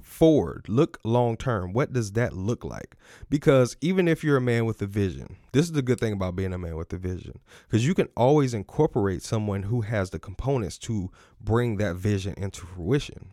forward, 0.00 0.68
look 0.68 1.00
long 1.02 1.36
term. 1.36 1.72
What 1.72 1.92
does 1.92 2.12
that 2.12 2.32
look 2.32 2.64
like? 2.64 2.96
Because 3.28 3.76
even 3.80 4.06
if 4.06 4.22
you're 4.22 4.36
a 4.36 4.40
man 4.40 4.64
with 4.64 4.80
a 4.80 4.86
vision, 4.86 5.36
this 5.52 5.66
is 5.66 5.72
the 5.72 5.82
good 5.82 5.98
thing 5.98 6.12
about 6.12 6.36
being 6.36 6.52
a 6.52 6.58
man 6.58 6.76
with 6.76 6.92
a 6.92 6.98
vision, 6.98 7.40
because 7.66 7.84
you 7.84 7.94
can 7.94 8.08
always 8.16 8.54
incorporate 8.54 9.22
someone 9.22 9.64
who 9.64 9.80
has 9.80 10.10
the 10.10 10.20
components 10.20 10.78
to 10.78 11.10
bring 11.40 11.78
that 11.78 11.96
vision 11.96 12.34
into 12.36 12.64
fruition. 12.64 13.30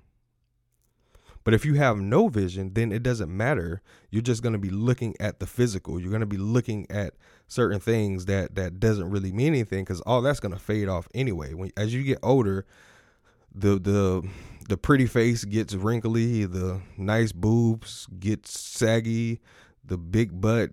But 1.43 1.53
if 1.53 1.65
you 1.65 1.73
have 1.75 1.97
no 1.97 2.27
vision, 2.27 2.73
then 2.73 2.91
it 2.91 3.03
doesn't 3.03 3.35
matter. 3.35 3.81
You're 4.09 4.21
just 4.21 4.43
going 4.43 4.53
to 4.53 4.59
be 4.59 4.69
looking 4.69 5.15
at 5.19 5.39
the 5.39 5.47
physical. 5.47 5.99
You're 5.99 6.11
going 6.11 6.21
to 6.21 6.27
be 6.27 6.37
looking 6.37 6.85
at 6.89 7.13
certain 7.47 7.79
things 7.79 8.25
that 8.25 8.55
that 8.55 8.79
doesn't 8.79 9.09
really 9.09 9.31
mean 9.31 9.47
anything 9.47 9.83
because 9.83 10.01
all 10.01 10.21
that's 10.21 10.39
going 10.39 10.53
to 10.53 10.59
fade 10.59 10.87
off 10.87 11.07
anyway. 11.13 11.53
When 11.53 11.71
as 11.75 11.93
you 11.93 12.03
get 12.03 12.19
older, 12.21 12.65
the 13.53 13.79
the 13.79 14.27
the 14.69 14.77
pretty 14.77 15.07
face 15.07 15.43
gets 15.43 15.73
wrinkly, 15.73 16.45
the 16.45 16.81
nice 16.97 17.31
boobs 17.31 18.07
get 18.19 18.47
saggy, 18.47 19.41
the 19.83 19.97
big 19.97 20.39
butt 20.39 20.71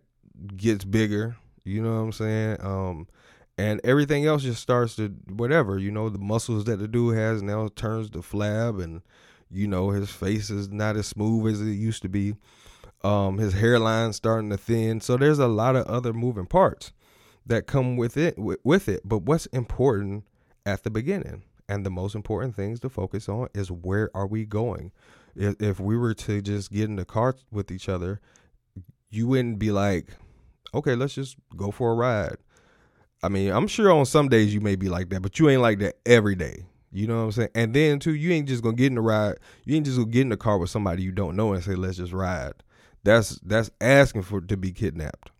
gets 0.57 0.85
bigger. 0.85 1.37
You 1.65 1.83
know 1.83 1.95
what 1.95 2.01
I'm 2.01 2.13
saying? 2.13 2.57
Um, 2.61 3.09
and 3.59 3.81
everything 3.83 4.25
else 4.25 4.43
just 4.43 4.63
starts 4.63 4.97
to 4.97 5.09
whatever. 5.29 5.79
You 5.79 5.91
know, 5.91 6.09
the 6.09 6.19
muscles 6.19 6.65
that 6.65 6.79
the 6.79 6.89
dude 6.89 7.17
has 7.17 7.43
now 7.43 7.69
turns 7.75 8.11
to 8.11 8.19
flab 8.19 8.83
and 8.83 9.03
you 9.51 9.67
know, 9.67 9.91
his 9.91 10.11
face 10.11 10.51
is 10.51 10.69
not 10.69 10.97
as 10.97 11.07
smooth 11.07 11.55
as 11.55 11.61
it 11.61 11.73
used 11.73 12.03
to 12.03 12.09
be. 12.09 12.35
Um, 13.05 13.39
his 13.39 13.55
hairline 13.55 14.13
starting 14.13 14.51
to 14.51 14.57
thin. 14.57 15.01
So 15.01 15.17
there's 15.17 15.39
a 15.39 15.47
lot 15.47 15.77
of 15.77 15.87
other 15.87 16.13
moving 16.13 16.47
parts 16.47 16.93
that 17.47 17.67
come 17.67 17.97
with 17.97 18.17
it 18.17 18.37
with 18.37 18.89
it. 18.89 19.03
But 19.05 19.19
what's 19.19 19.47
important 19.47 20.25
at 20.67 20.83
the 20.83 20.91
beginning 20.91 21.43
and 21.69 21.85
the 21.85 21.91
most 21.91 22.15
important 22.15 22.57
things 22.57 22.81
to 22.81 22.89
focus 22.89 23.29
on 23.29 23.49
is 23.55 23.71
where 23.71 24.11
are 24.15 24.27
we 24.27 24.45
going? 24.45 24.93
If, 25.37 25.61
if 25.61 25.81
we 25.81 25.97
were 25.97 26.15
to 26.15 26.43
just 26.43 26.73
get 26.73 26.85
in 26.85 26.97
the 26.97 27.05
car 27.05 27.37
with 27.51 27.71
each 27.71 27.89
other, 27.89 28.21
you 29.11 29.29
wouldn't 29.29 29.59
be 29.59 29.71
like, 29.71 30.09
okay, 30.75 30.95
let's 30.95 31.15
just 31.15 31.37
go 31.57 31.71
for 31.71 31.93
a 31.93 31.95
ride. 31.95 32.37
I 33.23 33.29
mean, 33.29 33.51
I'm 33.51 33.67
sure 33.67 33.91
on 33.91 34.07
some 34.07 34.29
days 34.29 34.53
you 34.53 34.61
may 34.61 34.77
be 34.77 34.89
like 34.89 35.09
that, 35.11 35.23
but 35.23 35.39
you 35.39 35.49
ain't 35.49 35.63
like 35.63 35.79
that 35.81 35.97
every 36.07 36.35
day. 36.35 36.67
You 36.91 37.07
know 37.07 37.19
what 37.19 37.23
I'm 37.25 37.33
saying? 37.33 37.49
And 37.55 37.75
then 37.75 37.99
too, 37.99 38.15
you 38.15 38.33
ain't 38.33 38.49
just 38.49 38.63
gonna 38.63 38.77
get 38.77 38.87
in 38.87 38.95
the 38.95 39.01
ride. 39.01 39.39
You 39.65 39.77
ain't 39.77 39.87
just 39.87 39.99
gonna 39.99 40.11
get 40.11 40.23
in 40.23 40.31
the 40.31 40.37
car 40.37 40.59
with 40.59 40.71
somebody 40.71 41.03
you 41.03 41.13
don't 41.13 41.37
know 41.37 41.53
and 41.53 41.63
say, 41.63 41.75
"Let's 41.75 41.99
just 41.99 42.13
ride." 42.13 42.55
That's 43.05 43.39
that's 43.41 43.71
asking 43.81 44.23
for 44.23 44.41
to 44.41 44.57
be 44.57 44.73
kidnapped. 44.73 45.31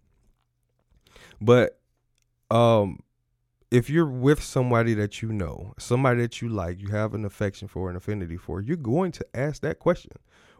But 1.41 1.79
um, 2.51 3.01
if 3.71 3.89
you're 3.89 4.07
with 4.07 4.43
somebody 4.43 4.95
that 4.95 5.23
you 5.23 5.33
know, 5.33 5.75
somebody 5.79 6.21
that 6.23 6.43
you 6.43 6.49
like, 6.49 6.81
you 6.81 6.89
have 6.89 7.15
an 7.15 7.25
affection 7.25 7.69
for, 7.69 7.89
an 7.91 7.97
affinity 7.97 8.37
for, 8.37 8.61
you're 8.61 8.77
going 8.77 9.13
to 9.13 9.27
ask 9.35 9.63
that 9.63 9.79
question: 9.79 10.13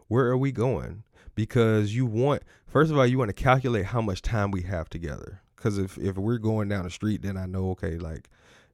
Where 0.07 0.25
are 0.27 0.37
we 0.37 0.51
going? 0.51 1.03
Because 1.35 1.95
you 1.95 2.05
want, 2.05 2.43
first 2.67 2.91
of 2.91 2.97
all, 2.97 3.05
you 3.05 3.17
want 3.17 3.29
to 3.29 3.43
calculate 3.43 3.85
how 3.85 4.01
much 4.01 4.21
time 4.21 4.51
we 4.51 4.63
have 4.63 4.89
together. 4.89 5.41
Because 5.55 5.77
if 5.77 5.97
if 5.99 6.17
we're 6.17 6.39
going 6.39 6.67
down 6.67 6.83
the 6.83 6.89
street, 6.89 7.21
then 7.21 7.37
I 7.37 7.45
know, 7.45 7.69
okay, 7.71 7.97
like 7.97 8.29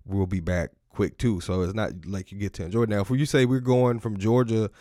we'll 0.05 0.27
be 0.27 0.39
back 0.39 0.71
quick 0.95 1.17
too. 1.17 1.41
So 1.41 1.61
it's 1.61 1.73
not 1.73 1.91
like 2.05 2.31
you 2.31 2.39
get 2.39 2.53
to 2.53 2.63
enjoy 2.63 2.83
it. 2.83 2.89
Now, 2.89 3.01
if 3.01 3.09
you 3.09 3.25
say 3.25 3.45
we're 3.45 3.59
going 3.59 3.99
from 3.99 4.17
Georgia 4.17 4.71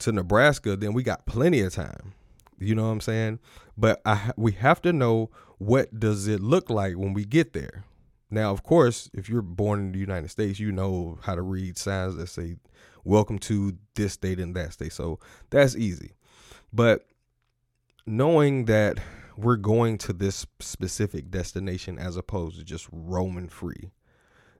to 0.00 0.12
Nebraska, 0.12 0.76
then 0.76 0.92
we 0.92 1.02
got 1.02 1.26
plenty 1.26 1.60
of 1.60 1.74
time. 1.74 2.12
You 2.58 2.74
know 2.74 2.84
what 2.84 2.92
I'm 2.92 3.00
saying? 3.00 3.40
But 3.76 4.00
I, 4.04 4.32
we 4.36 4.52
have 4.52 4.82
to 4.82 4.92
know 4.92 5.30
what 5.58 5.98
does 5.98 6.28
it 6.28 6.40
look 6.40 6.70
like 6.70 6.96
when 6.96 7.14
we 7.14 7.24
get 7.24 7.54
there. 7.54 7.84
Now, 8.30 8.50
of 8.50 8.62
course, 8.62 9.10
if 9.12 9.28
you're 9.28 9.42
born 9.42 9.80
in 9.80 9.92
the 9.92 9.98
United 9.98 10.30
States, 10.30 10.60
you 10.60 10.72
know 10.72 11.18
how 11.22 11.34
to 11.34 11.42
read 11.42 11.76
signs 11.76 12.16
that 12.16 12.28
say 12.28 12.56
"Welcome 13.04 13.38
to 13.40 13.76
this 13.94 14.14
state 14.14 14.38
and 14.38 14.54
that 14.56 14.72
state." 14.74 14.92
So 14.92 15.18
that's 15.50 15.76
easy. 15.76 16.12
But 16.72 17.06
knowing 18.06 18.66
that 18.66 18.98
we're 19.36 19.56
going 19.56 19.98
to 19.98 20.12
this 20.12 20.46
specific 20.60 21.30
destination 21.30 21.98
as 21.98 22.16
opposed 22.16 22.58
to 22.58 22.64
just 22.64 22.88
roaming 22.92 23.48
free 23.48 23.90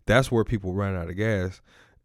that's 0.07 0.31
where 0.31 0.45
people 0.45 0.75
run 0.75 0.97
out 0.97 1.09
of 1.09 1.17
gas. 1.17 1.61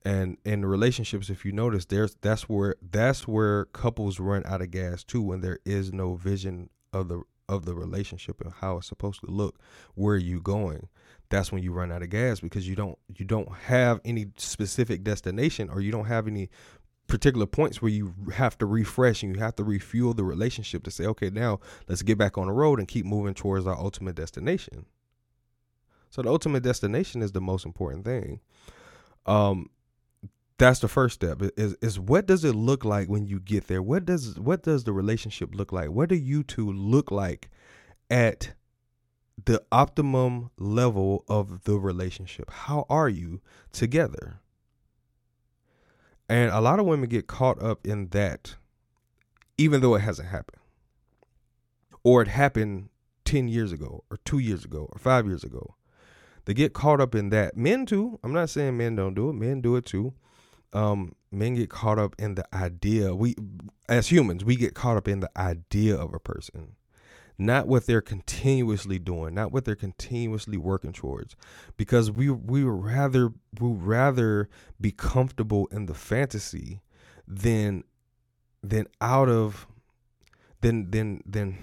And 0.06 0.38
in 0.46 0.66
relationships 0.66 1.30
if 1.30 1.44
you 1.44 1.52
notice 1.52 1.86
there's 1.86 2.16
that's 2.22 2.44
where 2.44 2.76
that's 2.82 3.28
where 3.28 3.66
couples 3.66 4.20
run 4.20 4.44
out 4.46 4.62
of 4.62 4.72
gas 4.72 5.04
too 5.04 5.22
when 5.22 5.42
there 5.42 5.60
is 5.66 5.92
no 5.92 6.16
vision 6.16 6.70
of 6.94 7.10
the 7.10 7.24
of 7.50 7.66
the 7.66 7.74
relationship 7.74 8.42
and 8.42 8.54
how 8.54 8.78
it's 8.78 8.88
supposed 8.88 9.22
to 9.22 9.28
look 9.28 9.60
where 9.96 10.16
are 10.16 10.20
you 10.20 10.42
going. 10.42 10.88
That's 11.30 11.52
when 11.52 11.62
you 11.62 11.74
run 11.74 11.92
out 11.92 12.04
of 12.04 12.10
gas 12.10 12.40
because 12.40 12.68
you 12.68 12.76
don't 12.76 12.98
you 13.16 13.26
don't 13.26 13.52
have 13.54 14.00
any 14.06 14.28
specific 14.38 15.04
destination 15.04 15.70
or 15.70 15.82
you 15.82 15.92
don't 15.92 16.06
have 16.06 16.28
any 16.28 16.50
particular 17.08 17.46
points 17.46 17.82
where 17.82 17.92
you 17.92 18.14
have 18.34 18.58
to 18.58 18.66
refresh 18.66 19.24
and 19.24 19.34
you 19.36 19.42
have 19.42 19.56
to 19.56 19.64
refuel 19.64 20.14
the 20.14 20.24
relationship 20.24 20.84
to 20.84 20.92
say 20.92 21.06
okay 21.06 21.30
now 21.30 21.60
let's 21.88 22.02
get 22.02 22.18
back 22.18 22.38
on 22.38 22.48
the 22.48 22.54
road 22.54 22.80
and 22.80 22.88
keep 22.88 23.06
moving 23.06 23.34
towards 23.34 23.66
our 23.66 23.78
ultimate 23.78 24.16
destination 24.16 24.86
so 26.10 26.22
the 26.22 26.30
ultimate 26.30 26.64
destination 26.64 27.22
is 27.22 27.32
the 27.32 27.42
most 27.42 27.66
important 27.66 28.06
thing. 28.06 28.40
Um, 29.26 29.70
that's 30.58 30.80
the 30.80 30.88
first 30.88 31.16
step. 31.16 31.42
Is 31.56 31.76
is 31.82 32.00
what 32.00 32.26
does 32.26 32.44
it 32.44 32.54
look 32.54 32.84
like 32.84 33.10
when 33.10 33.28
you 33.28 33.40
get 33.40 33.68
there? 33.68 33.82
What 33.82 34.06
does 34.06 34.40
what 34.40 34.64
does 34.64 34.84
the 34.84 34.94
relationship 34.94 35.54
look 35.54 35.72
like? 35.72 35.90
What 35.90 36.10
do 36.10 36.16
you 36.16 36.44
two 36.44 36.72
look 36.72 37.12
like 37.12 37.50
at 38.10 38.54
the 39.46 39.62
optimum 39.72 40.50
level 40.58 41.24
of 41.28 41.64
the 41.66 41.78
relationship? 41.78 42.50
How 42.50 42.86
are 42.90 43.10
you 43.10 43.42
together? 43.72 44.40
And 46.30 46.52
a 46.52 46.60
lot 46.60 46.80
of 46.80 46.86
women 46.86 47.08
get 47.08 47.28
caught 47.28 47.62
up 47.62 47.86
in 47.86 48.10
that, 48.10 48.56
even 49.58 49.82
though 49.82 49.96
it 49.96 50.02
hasn't 50.02 50.28
happened, 50.28 50.62
or 52.04 52.22
it 52.22 52.28
happened 52.28 52.90
10 53.26 53.48
years 53.48 53.72
ago, 53.72 54.04
or 54.10 54.18
two 54.26 54.40
years 54.40 54.66
ago, 54.66 54.90
or 54.92 55.00
five 55.00 55.26
years 55.26 55.44
ago. 55.44 55.76
They 56.48 56.54
get 56.54 56.72
caught 56.72 57.02
up 57.02 57.14
in 57.14 57.28
that. 57.32 57.58
Men 57.58 57.86
too. 57.86 58.22
I'm 58.24 58.32
not 58.32 58.50
saying 58.50 58.78
men 58.78 58.96
don't 58.96 59.14
do 59.14 59.30
it. 59.30 59.34
Men 59.34 59.60
do 59.60 59.76
it 59.76 59.86
too. 59.86 60.14
Um, 60.72 61.14
men 61.30 61.56
get 61.56 61.70
caught 61.70 62.00
up 62.00 62.16
in 62.18 62.36
the 62.36 62.46
idea. 62.56 63.14
We, 63.14 63.36
as 63.90 64.08
humans, 64.08 64.46
we 64.46 64.56
get 64.56 64.74
caught 64.74 64.96
up 64.96 65.10
in 65.10 65.20
the 65.20 65.30
idea 65.38 65.98
of 65.98 66.14
a 66.14 66.20
person, 66.20 66.78
not 67.38 67.68
what 67.68 67.86
they're 67.86 68.00
continuously 68.00 68.98
doing, 68.98 69.34
not 69.34 69.52
what 69.52 69.66
they're 69.66 69.76
continuously 69.76 70.56
working 70.56 70.94
towards, 70.94 71.36
because 71.76 72.12
we 72.12 72.30
we 72.30 72.64
would 72.64 72.82
rather 72.82 73.34
we 73.60 73.70
rather 73.70 74.48
be 74.80 74.92
comfortable 74.92 75.68
in 75.70 75.86
the 75.86 75.94
fantasy 75.94 76.80
than 77.28 77.84
than 78.64 78.88
out 79.02 79.28
of 79.28 79.68
than 80.62 80.92
than 80.92 81.22
than 81.26 81.58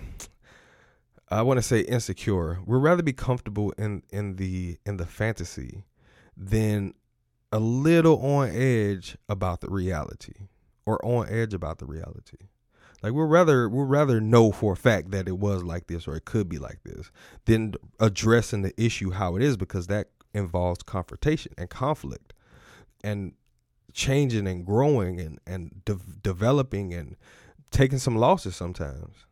I 1.28 1.42
want 1.42 1.58
to 1.58 1.62
say 1.62 1.80
insecure. 1.80 2.60
We'd 2.66 2.78
rather 2.78 3.02
be 3.02 3.12
comfortable 3.12 3.72
in 3.72 4.02
in 4.10 4.36
the 4.36 4.78
in 4.84 4.96
the 4.96 5.06
fantasy 5.06 5.84
than 6.36 6.94
a 7.52 7.58
little 7.58 8.18
on 8.24 8.50
edge 8.50 9.16
about 9.28 9.60
the 9.60 9.70
reality 9.70 10.48
or 10.86 11.04
on 11.04 11.28
edge 11.28 11.54
about 11.54 11.78
the 11.78 11.86
reality. 11.86 12.38
Like 13.02 13.12
we'd 13.12 13.24
rather 13.24 13.68
we'd 13.68 13.84
rather 13.84 14.20
know 14.20 14.52
for 14.52 14.72
a 14.72 14.76
fact 14.76 15.10
that 15.12 15.28
it 15.28 15.38
was 15.38 15.62
like 15.62 15.86
this 15.86 16.06
or 16.08 16.16
it 16.16 16.24
could 16.24 16.48
be 16.48 16.58
like 16.58 16.80
this 16.84 17.10
than 17.44 17.74
addressing 18.00 18.62
the 18.62 18.74
issue 18.82 19.10
how 19.10 19.36
it 19.36 19.42
is 19.42 19.56
because 19.56 19.86
that 19.86 20.08
involves 20.34 20.82
confrontation 20.82 21.52
and 21.56 21.70
conflict. 21.70 22.32
And 23.02 23.34
changing 23.94 24.46
and 24.46 24.66
growing 24.66 25.20
and 25.20 25.38
and 25.46 25.84
de- 25.84 25.98
developing 26.22 26.92
and 26.92 27.16
taking 27.70 27.98
some 27.98 28.16
losses 28.16 28.54
sometimes. 28.56 29.26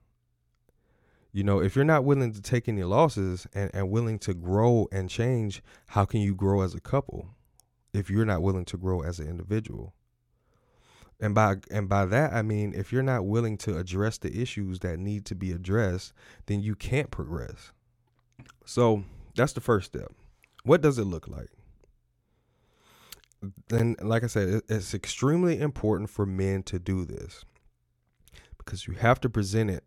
You 1.32 1.44
know, 1.44 1.60
if 1.60 1.74
you're 1.74 1.84
not 1.84 2.04
willing 2.04 2.32
to 2.32 2.42
take 2.42 2.68
any 2.68 2.84
losses 2.84 3.46
and, 3.54 3.70
and 3.72 3.90
willing 3.90 4.18
to 4.20 4.34
grow 4.34 4.86
and 4.92 5.08
change, 5.08 5.62
how 5.86 6.04
can 6.04 6.20
you 6.20 6.34
grow 6.34 6.60
as 6.60 6.74
a 6.74 6.80
couple 6.80 7.28
if 7.94 8.10
you're 8.10 8.26
not 8.26 8.42
willing 8.42 8.66
to 8.66 8.76
grow 8.76 9.00
as 9.00 9.18
an 9.18 9.28
individual? 9.28 9.94
And 11.18 11.34
by 11.34 11.56
and 11.70 11.88
by 11.88 12.04
that 12.06 12.32
I 12.32 12.42
mean 12.42 12.74
if 12.74 12.92
you're 12.92 13.02
not 13.02 13.24
willing 13.24 13.56
to 13.58 13.78
address 13.78 14.18
the 14.18 14.42
issues 14.42 14.80
that 14.80 14.98
need 14.98 15.24
to 15.26 15.34
be 15.34 15.52
addressed, 15.52 16.12
then 16.46 16.60
you 16.60 16.74
can't 16.74 17.10
progress. 17.10 17.72
So 18.66 19.04
that's 19.34 19.52
the 19.52 19.60
first 19.60 19.86
step. 19.86 20.12
What 20.64 20.82
does 20.82 20.98
it 20.98 21.04
look 21.04 21.28
like? 21.28 21.48
Then, 23.68 23.96
like 24.00 24.22
I 24.22 24.28
said, 24.28 24.62
it's 24.68 24.94
extremely 24.94 25.58
important 25.60 26.10
for 26.10 26.26
men 26.26 26.62
to 26.64 26.78
do 26.78 27.04
this 27.04 27.44
because 28.58 28.86
you 28.86 28.94
have 28.94 29.20
to 29.22 29.28
present 29.28 29.70
it 29.70 29.84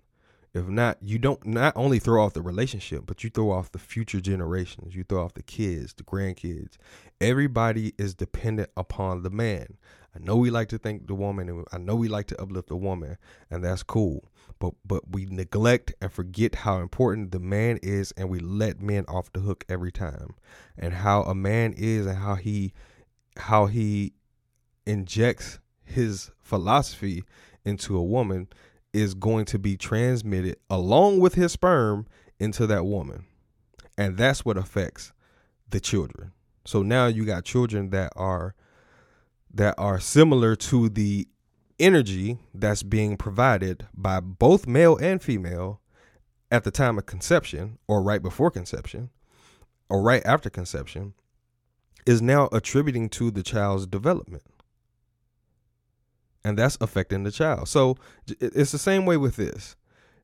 if 0.56 0.70
not, 0.70 0.98
you 1.02 1.20
don't 1.20 1.46
not 1.46 1.74
only 1.76 2.00
throw 2.00 2.24
off 2.24 2.34
the 2.34 2.42
relationship, 2.42 3.04
but 3.06 3.26
you 3.26 3.30
throw 3.30 3.52
off 3.52 3.74
the 3.74 3.78
future 3.78 4.22
generations. 4.22 4.96
You 4.96 5.04
throw 5.04 5.26
off 5.26 5.34
the 5.34 5.44
kids, 5.44 5.94
the 5.94 6.04
grandkids. 6.04 6.78
Everybody 7.20 7.94
is 7.98 8.16
dependent 8.16 8.70
upon 8.78 9.24
the 9.24 9.30
man. 9.30 9.76
I 10.16 10.20
know 10.20 10.38
we 10.38 10.50
like 10.50 10.70
to 10.70 10.78
thank 10.78 11.08
the 11.08 11.14
woman, 11.14 11.50
and 11.50 11.66
I 11.74 11.78
know 11.78 11.98
we 11.98 12.08
like 12.08 12.28
to 12.28 12.42
uplift 12.42 12.70
the 12.70 12.78
woman, 12.78 13.18
and 13.52 13.66
that's 13.66 13.84
cool. 13.84 14.32
But 14.58 14.76
but 14.86 15.12
we 15.12 15.26
neglect 15.26 15.94
and 16.00 16.10
forget 16.10 16.56
how 16.56 16.80
important 16.80 17.32
the 17.32 17.40
man 17.42 17.78
is, 17.84 18.14
and 18.16 18.30
we 18.30 18.40
let 18.40 18.80
men 18.80 19.04
off 19.10 19.34
the 19.34 19.42
hook 19.42 19.66
every 19.68 19.92
time. 19.92 20.36
And 20.78 20.94
how 20.94 21.24
a 21.24 21.36
man 21.36 21.74
is, 21.76 22.06
and 22.06 22.20
how 22.20 22.36
he 22.36 22.72
how 23.36 23.66
he 23.66 24.14
injects 24.86 25.60
his 25.84 26.32
philosophy 26.40 27.26
into 27.66 27.98
a 27.98 28.04
woman 28.04 28.48
is 28.96 29.14
going 29.14 29.44
to 29.44 29.60
be 29.60 29.76
transmitted 29.76 30.58
along 30.70 31.20
with 31.20 31.36
his 31.36 31.52
sperm 31.52 32.08
into 32.40 32.66
that 32.66 32.86
woman. 32.86 33.26
And 33.98 34.18
that's 34.18 34.46
what 34.46 34.58
affects 34.58 35.12
the 35.70 35.82
children. 35.82 36.32
So 36.64 36.82
now 36.82 37.08
you 37.08 37.26
got 37.26 37.44
children 37.44 37.90
that 37.90 38.14
are 38.16 38.56
that 39.54 39.76
are 39.78 40.00
similar 40.00 40.56
to 40.56 40.90
the 40.90 41.28
energy 41.80 42.40
that's 42.54 42.84
being 42.84 43.18
provided 43.18 43.86
by 43.94 44.20
both 44.20 44.66
male 44.68 44.98
and 44.98 45.22
female 45.22 45.82
at 46.52 46.64
the 46.64 46.72
time 46.72 46.98
of 46.98 47.06
conception 47.06 47.78
or 47.88 48.02
right 48.02 48.22
before 48.22 48.50
conception 48.50 49.10
or 49.90 50.02
right 50.02 50.26
after 50.26 50.50
conception 50.50 51.14
is 52.06 52.22
now 52.22 52.48
attributing 52.52 53.10
to 53.10 53.32
the 53.32 53.44
child's 53.44 53.86
development 53.86 54.44
and 56.46 56.60
that's 56.60 56.78
affecting 56.80 57.24
the 57.24 57.32
child. 57.32 57.68
So 57.68 57.98
it's 58.40 58.72
the 58.72 58.78
same 58.78 59.06
way 59.06 59.18
with 59.18 59.36
this. 59.36 59.76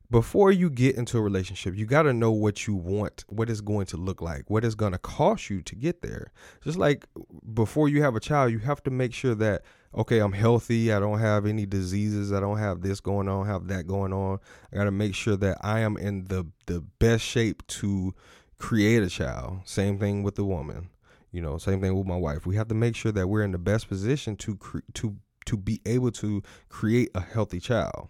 Before 0.08 0.52
you 0.52 0.70
get 0.70 0.94
into 0.94 1.18
a 1.18 1.20
relationship, 1.20 1.74
you 1.74 1.84
got 1.84 2.02
to 2.02 2.12
know 2.12 2.30
what 2.30 2.66
you 2.66 2.76
want, 2.76 3.24
what 3.28 3.50
it's 3.50 3.62
going 3.62 3.86
to 3.86 3.96
look 3.96 4.20
like, 4.20 4.48
what 4.48 4.64
it's 4.64 4.74
going 4.74 4.92
to 4.92 4.98
cost 4.98 5.50
you 5.50 5.62
to 5.62 5.74
get 5.74 6.02
there. 6.02 6.30
Just 6.62 6.78
like 6.78 7.06
before 7.54 7.88
you 7.88 8.02
have 8.02 8.14
a 8.14 8.20
child, 8.20 8.52
you 8.52 8.60
have 8.60 8.82
to 8.84 8.90
make 8.90 9.12
sure 9.12 9.34
that 9.34 9.62
okay, 9.94 10.20
I'm 10.20 10.32
healthy, 10.32 10.92
I 10.92 11.00
don't 11.00 11.18
have 11.18 11.44
any 11.44 11.66
diseases, 11.66 12.32
I 12.32 12.40
don't 12.40 12.56
have 12.58 12.80
this 12.80 13.00
going 13.00 13.28
on, 13.28 13.46
have 13.46 13.66
that 13.68 13.86
going 13.86 14.12
on. 14.12 14.38
I 14.72 14.76
got 14.76 14.84
to 14.84 14.90
make 14.90 15.14
sure 15.14 15.36
that 15.36 15.58
I 15.60 15.80
am 15.80 15.96
in 15.96 16.26
the 16.26 16.46
the 16.66 16.82
best 17.00 17.24
shape 17.24 17.66
to 17.66 18.14
create 18.58 19.02
a 19.02 19.08
child. 19.08 19.62
Same 19.64 19.98
thing 19.98 20.22
with 20.22 20.36
the 20.36 20.44
woman. 20.44 20.88
You 21.32 21.40
know, 21.40 21.58
same 21.58 21.80
thing 21.80 21.96
with 21.96 22.06
my 22.06 22.16
wife. 22.16 22.46
We 22.46 22.56
have 22.56 22.68
to 22.68 22.74
make 22.74 22.94
sure 22.94 23.12
that 23.12 23.26
we're 23.26 23.42
in 23.42 23.52
the 23.52 23.58
best 23.58 23.88
position 23.88 24.36
to 24.36 24.56
cre- 24.56 24.80
to 24.94 25.16
to 25.46 25.56
be 25.56 25.80
able 25.86 26.10
to 26.12 26.42
create 26.68 27.10
a 27.14 27.20
healthy 27.20 27.60
child. 27.60 28.08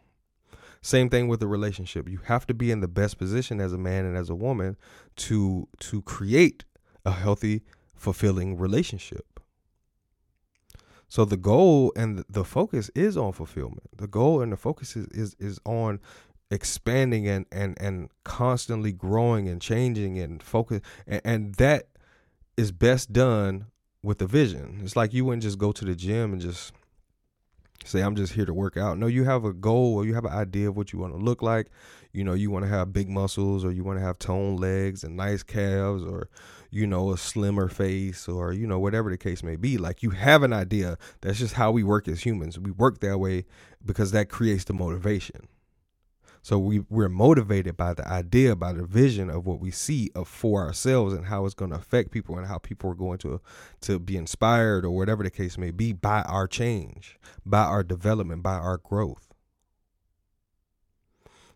Same 0.83 1.09
thing 1.09 1.29
with 1.29 1.39
the 1.39 1.47
relationship. 1.47 2.09
You 2.09 2.19
have 2.25 2.47
to 2.49 2.55
be 2.55 2.71
in 2.73 2.81
the 2.81 2.89
best 2.89 3.17
position 3.17 3.61
as 3.61 3.73
a 3.73 3.79
man 3.79 4.05
and 4.05 4.17
as 4.17 4.29
a 4.29 4.35
woman 4.35 4.77
to 5.17 5.69
to 5.79 6.03
create 6.03 6.65
a 7.05 7.13
healthy, 7.13 7.63
fulfilling 7.95 8.59
relationship. 8.59 9.41
So 11.09 11.25
the 11.25 11.37
goal 11.37 11.93
and 11.95 12.25
the 12.29 12.45
focus 12.45 12.91
is 12.95 13.17
on 13.17 13.33
fulfillment. 13.33 13.97
The 13.97 14.09
goal 14.09 14.41
and 14.41 14.51
the 14.51 14.57
focus 14.57 14.97
is 14.97 15.07
is, 15.09 15.37
is 15.39 15.61
on 15.65 16.01
expanding 16.51 17.29
and, 17.29 17.47
and 17.53 17.81
and 17.81 18.11
constantly 18.25 18.93
growing 18.93 19.49
and 19.49 19.61
changing 19.61 20.19
and 20.19 20.43
focus 20.43 20.81
and, 21.07 21.21
and 21.25 21.55
that 21.57 21.89
is 22.57 22.73
best 22.73 23.13
done 23.13 23.67
with 24.03 24.21
a 24.21 24.27
vision. 24.27 24.81
It's 24.83 24.97
like 24.97 25.13
you 25.13 25.25
wouldn't 25.25 25.45
just 25.45 25.59
go 25.59 25.71
to 25.73 25.85
the 25.85 25.95
gym 25.95 26.33
and 26.33 26.43
just 26.43 26.73
say 27.87 28.01
I'm 28.01 28.17
just 28.17 28.33
here 28.33 28.45
to 28.45 28.55
work 28.55 28.77
out. 28.77 28.99
No, 28.99 29.07
you 29.07 29.25
have 29.25 29.45
a 29.45 29.53
goal 29.53 29.97
or 29.97 30.05
you 30.05 30.15
have 30.15 30.25
an 30.25 30.33
idea 30.33 30.69
of 30.69 30.77
what 30.77 30.93
you 30.93 30.99
want 30.99 31.13
to 31.13 31.19
look 31.19 31.43
like. 31.43 31.69
You 32.13 32.25
know, 32.25 32.35
you 32.35 32.51
want 32.51 32.65
to 32.65 32.71
have 32.71 32.93
big 32.93 33.09
muscles 33.09 33.65
or 33.65 33.73
you 33.73 33.85
want 33.85 33.99
to 33.99 34.05
have 34.05 34.19
toned 34.19 34.61
legs 34.61 35.03
and 35.03 35.17
nice 35.17 35.43
calves 35.43 36.03
or 36.03 36.29
you 36.71 36.87
know, 36.87 37.13
a 37.13 37.19
slimmer 37.19 37.69
face 37.69 38.27
or 38.27 38.53
you 38.53 38.67
know, 38.67 38.79
whatever 38.79 39.11
the 39.11 39.19
case 39.19 39.43
may 39.43 39.57
be. 39.57 39.77
Like 39.77 40.03
you 40.03 40.11
have 40.11 40.43
an 40.43 40.53
idea. 40.53 40.97
That's 41.21 41.39
just 41.39 41.55
how 41.55 41.71
we 41.71 41.83
work 41.83 42.09
as 42.09 42.25
humans. 42.25 42.59
We 42.59 42.71
work 42.71 43.01
that 43.01 43.19
way 43.19 43.45
because 43.85 44.13
that 44.13 44.29
creates 44.29 44.65
the 44.65 44.73
motivation. 44.73 45.49
So 46.45 46.59
we 46.59 46.81
we're 46.91 47.09
motivated 47.09 47.77
by 47.77 47.95
the 47.95 48.07
idea, 48.07 48.57
by 48.57 48.73
the 48.73 48.85
vision 48.85 49.31
of 49.31 49.47
what 49.47 49.61
we 49.61 49.71
see 49.71 50.11
of 50.17 50.27
for 50.27 50.63
ourselves 50.63 51.15
and 51.15 51.27
how 51.27 51.47
it's 51.47 51.55
going 51.55 51.71
to 51.71 51.77
affect 51.77 52.11
people 52.11 52.37
and 52.37 52.49
how 52.49 52.59
people 52.59 52.91
are 52.91 52.97
going 52.97 53.19
to 53.19 53.41
to 53.83 54.01
be 54.01 54.17
inspired 54.17 54.85
or 54.85 54.91
whatever 54.91 55.23
the 55.23 55.31
case 55.31 55.57
may 55.57 55.71
be 55.71 55.93
by 55.93 56.23
our 56.23 56.49
change, 56.49 57.17
by 57.47 57.63
our 57.63 57.85
development, 57.85 58.43
by 58.43 58.55
our 58.55 58.79
growth. 58.79 59.33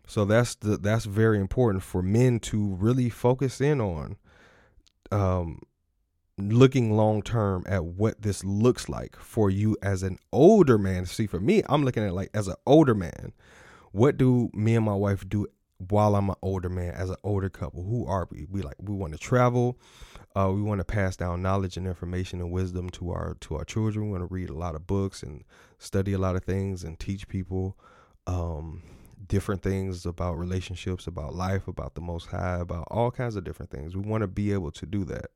So 0.07 0.23
that's 0.23 0.55
the 0.55 0.77
that's 0.77 1.03
very 1.03 1.37
important 1.37 1.83
for 1.83 2.01
men 2.01 2.39
to 2.41 2.75
really 2.75 3.09
focus 3.09 3.59
in 3.59 3.81
on 3.81 4.15
um 5.11 5.59
looking 6.37 6.95
long 6.95 7.21
term 7.21 7.65
at 7.67 7.83
what 7.83 8.21
this 8.21 8.45
looks 8.45 8.87
like 8.87 9.17
for 9.17 9.49
you 9.49 9.75
as 9.81 10.01
an 10.01 10.17
older 10.31 10.77
man. 10.77 11.05
See, 11.05 11.27
for 11.27 11.41
me, 11.41 11.61
I'm 11.67 11.83
looking 11.83 12.05
at 12.05 12.13
like 12.13 12.29
as 12.33 12.47
an 12.47 12.55
older 12.65 12.95
man 12.95 13.33
what 13.91 14.17
do 14.17 14.49
me 14.53 14.75
and 14.75 14.85
my 14.85 14.93
wife 14.93 15.27
do 15.27 15.47
while 15.89 16.15
I'm 16.15 16.29
an 16.29 16.35
older 16.41 16.69
man 16.69 16.93
as 16.93 17.09
an 17.09 17.17
older 17.23 17.49
couple? 17.49 17.83
Who 17.83 18.05
are 18.05 18.27
we? 18.31 18.45
We 18.49 18.61
like 18.61 18.75
we 18.79 18.93
want 18.95 19.13
to 19.13 19.19
travel. 19.19 19.79
Uh, 20.35 20.51
we 20.53 20.61
want 20.61 20.79
to 20.79 20.85
pass 20.85 21.15
down 21.15 21.41
knowledge 21.41 21.77
and 21.77 21.87
information 21.87 22.39
and 22.39 22.51
wisdom 22.51 22.89
to 22.91 23.11
our 23.11 23.37
to 23.41 23.55
our 23.55 23.65
children. 23.65 24.05
We 24.05 24.11
want 24.11 24.27
to 24.27 24.33
read 24.33 24.49
a 24.49 24.57
lot 24.57 24.75
of 24.75 24.87
books 24.87 25.23
and 25.23 25.43
study 25.79 26.13
a 26.13 26.17
lot 26.17 26.35
of 26.35 26.43
things 26.43 26.83
and 26.83 26.99
teach 26.99 27.27
people 27.27 27.77
um, 28.27 28.83
different 29.27 29.61
things 29.61 30.05
about 30.05 30.37
relationships, 30.37 31.07
about 31.07 31.33
life, 31.33 31.67
about 31.67 31.95
the 31.95 32.01
Most 32.01 32.27
High, 32.27 32.59
about 32.59 32.87
all 32.91 33.11
kinds 33.11 33.35
of 33.35 33.43
different 33.43 33.71
things. 33.71 33.95
We 33.95 34.01
want 34.01 34.21
to 34.21 34.27
be 34.27 34.51
able 34.53 34.71
to 34.71 34.85
do 34.85 35.03
that 35.05 35.27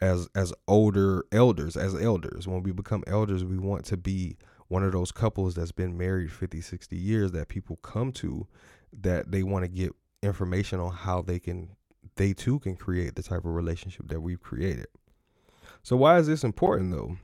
as 0.00 0.28
as 0.34 0.52
older 0.68 1.24
elders, 1.32 1.76
as 1.76 1.94
elders. 1.94 2.46
When 2.46 2.62
we 2.62 2.72
become 2.72 3.04
elders, 3.06 3.44
we 3.44 3.58
want 3.58 3.84
to 3.86 3.96
be 3.96 4.36
one 4.74 4.82
of 4.82 4.90
those 4.90 5.12
couples 5.12 5.54
that's 5.54 5.70
been 5.70 5.96
married 5.96 6.32
50, 6.32 6.60
60 6.60 6.96
years 6.96 7.30
that 7.30 7.46
people 7.46 7.76
come 7.76 8.10
to 8.10 8.48
that 8.92 9.30
they 9.30 9.44
want 9.44 9.64
to 9.64 9.68
get 9.68 9.92
information 10.20 10.80
on 10.80 10.92
how 10.92 11.22
they 11.22 11.38
can 11.38 11.68
they 12.16 12.32
too 12.32 12.58
can 12.58 12.74
create 12.74 13.14
the 13.14 13.22
type 13.22 13.44
of 13.44 13.54
relationship 13.54 14.08
that 14.08 14.20
we've 14.20 14.42
created. 14.42 14.88
So 15.84 15.96
why 15.96 16.18
is 16.18 16.26
this 16.26 16.42
important 16.42 16.90
though? 16.90 17.16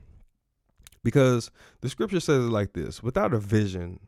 Because 1.03 1.51
the 1.81 1.89
scripture 1.89 2.21
says 2.21 2.45
it 2.45 2.49
like 2.49 2.71
this, 2.71 3.03
without 3.03 3.33
a 3.33 3.39
vision 3.39 3.99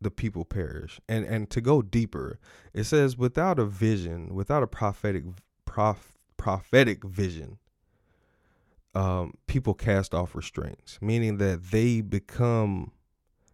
the 0.00 0.10
people 0.10 0.44
perish. 0.44 1.00
And 1.08 1.24
and 1.24 1.48
to 1.50 1.60
go 1.60 1.82
deeper, 1.82 2.40
it 2.74 2.82
says 2.84 3.16
without 3.16 3.60
a 3.60 3.64
vision, 3.64 4.34
without 4.34 4.64
a 4.64 4.66
prophetic 4.66 5.22
prof, 5.64 6.18
prophetic 6.36 7.04
vision, 7.04 7.58
um, 8.94 9.34
people 9.46 9.74
cast 9.74 10.14
off 10.14 10.34
restraints, 10.34 10.98
meaning 11.00 11.38
that 11.38 11.70
they 11.70 12.00
become 12.00 12.92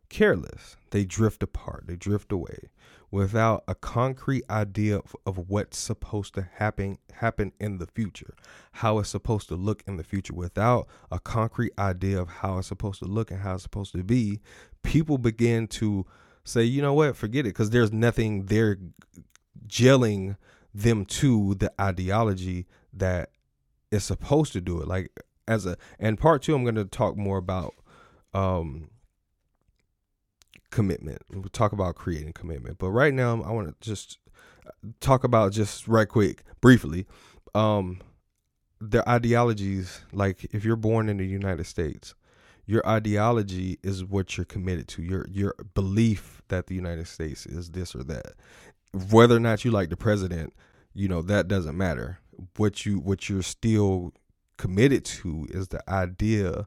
careless. 0.09 0.77
They 0.91 1.05
drift 1.05 1.43
apart, 1.43 1.85
they 1.87 1.97
drift 1.97 2.33
away 2.33 2.71
without 3.15 3.63
a 3.69 3.77
concrete 3.77 4.43
idea 4.51 4.97
of, 4.97 5.15
of, 5.25 5.49
what's 5.49 5.79
supposed 5.79 6.35
to 6.35 6.43
happen 6.57 6.99
happen 7.13 7.53
in 7.61 7.79
the 7.79 7.87
future, 7.87 8.35
how 8.73 8.99
it's 8.99 9.09
supposed 9.09 9.49
to 9.49 9.55
look 9.55 9.85
in 9.87 9.97
the 9.97 10.03
future. 10.03 10.35
Without 10.35 10.89
a 11.13 11.21
concrete 11.21 11.73
idea 11.79 12.21
of 12.21 12.29
how 12.29 12.59
it's 12.59 12.67
supposed 12.67 12.99
to 12.99 13.05
look 13.05 13.31
and 13.31 13.39
how 13.39 13.55
it's 13.55 13.63
supposed 13.63 13.93
to 13.93 14.03
be, 14.03 14.41
people 14.83 15.17
begin 15.17 15.69
to 15.69 16.05
say, 16.43 16.65
you 16.65 16.83
know 16.83 16.93
what, 16.93 17.17
forget 17.17 17.47
it, 17.47 17.51
because 17.51 17.71
there's 17.71 17.93
nothing 17.93 18.47
there 18.47 18.79
gelling 19.69 20.37
them 20.75 21.05
to 21.05 21.55
the 21.55 21.73
ideology 21.81 22.67
that 22.93 23.31
is 23.91 24.05
supposed 24.05 24.53
to 24.55 24.61
do 24.61 24.81
it. 24.81 24.89
Like 24.89 25.11
as 25.47 25.67
a 25.67 25.77
and 25.99 26.19
part 26.19 26.43
two, 26.43 26.55
I'm 26.55 26.63
going 26.63 26.75
to 26.77 26.85
talk 26.85 27.17
more 27.17 27.39
about 27.39 27.75
um 28.33 28.91
commitment. 30.71 31.23
We'll 31.31 31.45
talk 31.45 31.73
about 31.73 31.95
creating 31.95 32.33
commitment. 32.33 32.79
But 32.79 32.91
right 32.91 33.15
now, 33.15 33.43
I 33.43 33.53
want 33.53 33.69
to 33.69 33.89
just 33.89 34.19
talk 35.01 35.25
about 35.25 35.53
just 35.53 35.87
right 35.87 36.09
quick, 36.09 36.43
briefly, 36.61 37.07
um, 37.55 38.01
their 38.81 39.09
ideologies. 39.09 40.01
Like 40.13 40.45
if 40.53 40.65
you're 40.65 40.77
born 40.77 41.09
in 41.09 41.19
the 41.19 41.27
United 41.27 41.67
States, 41.67 42.15
your 42.67 42.87
ideology 42.87 43.79
is 43.83 44.05
what 44.05 44.37
you're 44.37 44.45
committed 44.45 44.89
to. 44.89 45.03
Your 45.03 45.27
your 45.31 45.55
belief 45.75 46.43
that 46.49 46.67
the 46.67 46.75
United 46.75 47.07
States 47.07 47.47
is 47.47 47.71
this 47.71 47.95
or 47.95 48.03
that. 48.05 48.35
Whether 49.11 49.37
or 49.37 49.41
not 49.41 49.65
you 49.65 49.71
like 49.71 49.91
the 49.91 49.97
president, 49.97 50.55
you 50.93 51.09
know, 51.09 51.23
that 51.23 51.49
doesn't 51.49 51.77
matter. 51.77 52.19
What 52.57 52.87
you 52.87 52.99
what 52.99 53.29
you're 53.29 53.43
still 53.43 54.13
committed 54.57 55.05
to 55.05 55.47
is 55.51 55.69
the 55.69 55.89
idea 55.91 56.67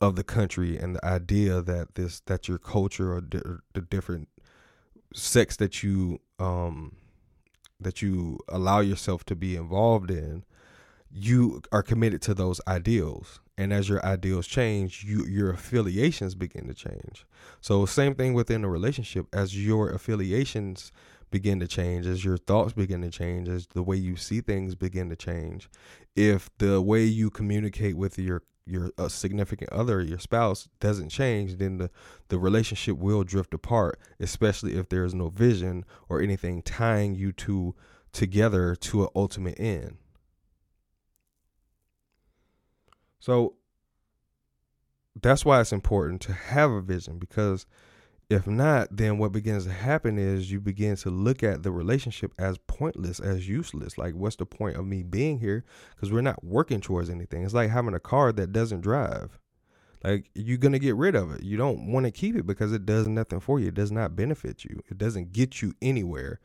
of 0.00 0.16
the 0.16 0.24
country 0.24 0.76
and 0.76 0.96
the 0.96 1.04
idea 1.04 1.62
that 1.62 1.94
this 1.94 2.20
that 2.26 2.48
your 2.48 2.58
culture 2.58 3.12
or 3.14 3.20
di- 3.20 3.40
the 3.72 3.80
different 3.80 4.28
sects 5.14 5.56
that 5.56 5.82
you 5.82 6.20
um 6.38 6.96
that 7.80 8.02
you 8.02 8.38
allow 8.48 8.80
yourself 8.80 9.24
to 9.24 9.36
be 9.36 9.56
involved 9.56 10.10
in 10.10 10.44
you 11.10 11.62
are 11.70 11.82
committed 11.82 12.20
to 12.22 12.34
those 12.34 12.60
ideals. 12.66 13.40
And 13.56 13.72
as 13.72 13.88
your 13.88 14.04
ideals 14.04 14.48
change 14.48 15.04
you 15.04 15.24
your 15.26 15.50
affiliations 15.50 16.34
begin 16.34 16.66
to 16.66 16.74
change. 16.74 17.24
So 17.60 17.86
same 17.86 18.14
thing 18.14 18.34
within 18.34 18.64
a 18.64 18.68
relationship. 18.68 19.26
As 19.32 19.64
your 19.64 19.90
affiliations 19.90 20.92
begin 21.34 21.58
to 21.58 21.66
change 21.66 22.06
as 22.06 22.24
your 22.24 22.36
thoughts 22.36 22.72
begin 22.72 23.02
to 23.02 23.10
change 23.10 23.48
as 23.48 23.66
the 23.68 23.82
way 23.82 23.96
you 23.96 24.14
see 24.14 24.40
things 24.40 24.76
begin 24.76 25.10
to 25.10 25.16
change 25.16 25.68
if 26.14 26.48
the 26.58 26.80
way 26.80 27.02
you 27.02 27.28
communicate 27.28 27.96
with 27.96 28.18
your 28.18 28.42
your 28.66 28.90
significant 29.08 29.70
other 29.72 30.00
your 30.00 30.18
spouse 30.18 30.68
doesn't 30.78 31.08
change 31.08 31.56
then 31.56 31.78
the 31.78 31.90
the 32.28 32.38
relationship 32.38 32.96
will 32.96 33.24
drift 33.24 33.52
apart 33.52 33.98
especially 34.20 34.74
if 34.74 34.88
there 34.88 35.04
is 35.04 35.12
no 35.12 35.28
vision 35.28 35.84
or 36.08 36.20
anything 36.20 36.62
tying 36.62 37.14
you 37.14 37.32
two 37.32 37.74
together 38.14 38.74
to 38.76 39.02
an 39.02 39.08
ultimate 39.14 39.60
end. 39.60 39.98
So 43.20 43.56
that's 45.20 45.44
why 45.44 45.60
it's 45.60 45.72
important 45.72 46.22
to 46.22 46.32
have 46.32 46.70
a 46.70 46.80
vision 46.80 47.18
because 47.18 47.66
if 48.30 48.46
not, 48.46 48.96
then 48.96 49.18
what 49.18 49.32
begins 49.32 49.64
to 49.64 49.72
happen 49.72 50.18
is 50.18 50.50
you 50.50 50.60
begin 50.60 50.96
to 50.96 51.10
look 51.10 51.42
at 51.42 51.62
the 51.62 51.70
relationship 51.70 52.32
as 52.38 52.58
pointless, 52.66 53.20
as 53.20 53.48
useless. 53.48 53.98
Like, 53.98 54.14
what's 54.14 54.36
the 54.36 54.46
point 54.46 54.76
of 54.76 54.86
me 54.86 55.02
being 55.02 55.38
here? 55.38 55.64
Because 55.94 56.10
we're 56.10 56.22
not 56.22 56.44
working 56.44 56.80
towards 56.80 57.10
anything. 57.10 57.44
It's 57.44 57.54
like 57.54 57.70
having 57.70 57.94
a 57.94 58.00
car 58.00 58.32
that 58.32 58.52
doesn't 58.52 58.80
drive. 58.80 59.38
Like, 60.02 60.30
you're 60.34 60.58
going 60.58 60.72
to 60.72 60.78
get 60.78 60.96
rid 60.96 61.14
of 61.14 61.32
it. 61.32 61.42
You 61.42 61.56
don't 61.56 61.90
want 61.90 62.04
to 62.04 62.12
keep 62.12 62.36
it 62.36 62.46
because 62.46 62.72
it 62.72 62.84
does 62.84 63.08
nothing 63.08 63.40
for 63.40 63.58
you. 63.58 63.68
It 63.68 63.74
does 63.74 63.92
not 63.92 64.16
benefit 64.16 64.64
you, 64.64 64.82
it 64.90 64.98
doesn't 64.98 65.32
get 65.32 65.62
you 65.62 65.74
anywhere. 65.80 66.40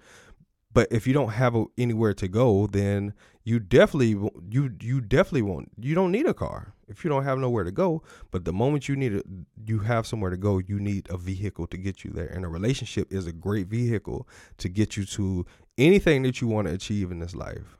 But 0.71 0.87
if 0.91 1.07
you 1.07 1.13
don't 1.13 1.29
have 1.29 1.55
a, 1.55 1.65
anywhere 1.77 2.13
to 2.13 2.27
go, 2.27 2.67
then 2.67 3.13
you 3.43 3.59
definitely 3.59 4.11
you 4.49 4.75
you 4.79 5.01
definitely 5.01 5.41
won't. 5.41 5.71
You 5.79 5.95
don't 5.95 6.11
need 6.11 6.27
a 6.27 6.33
car 6.33 6.73
if 6.87 7.03
you 7.03 7.09
don't 7.09 7.23
have 7.23 7.39
nowhere 7.39 7.63
to 7.63 7.71
go. 7.71 8.03
But 8.29 8.45
the 8.45 8.53
moment 8.53 8.87
you 8.87 8.95
need 8.95 9.13
it, 9.13 9.25
you 9.65 9.79
have 9.79 10.05
somewhere 10.05 10.29
to 10.29 10.37
go. 10.37 10.59
You 10.59 10.79
need 10.79 11.09
a 11.09 11.17
vehicle 11.17 11.65
to 11.67 11.77
get 11.77 12.03
you 12.03 12.11
there, 12.11 12.27
and 12.27 12.45
a 12.45 12.47
relationship 12.47 13.11
is 13.11 13.25
a 13.25 13.31
great 13.31 13.67
vehicle 13.67 14.27
to 14.59 14.69
get 14.69 14.95
you 14.95 15.05
to 15.05 15.45
anything 15.77 16.21
that 16.23 16.41
you 16.41 16.47
want 16.47 16.67
to 16.67 16.73
achieve 16.73 17.11
in 17.11 17.19
this 17.19 17.35
life. 17.35 17.77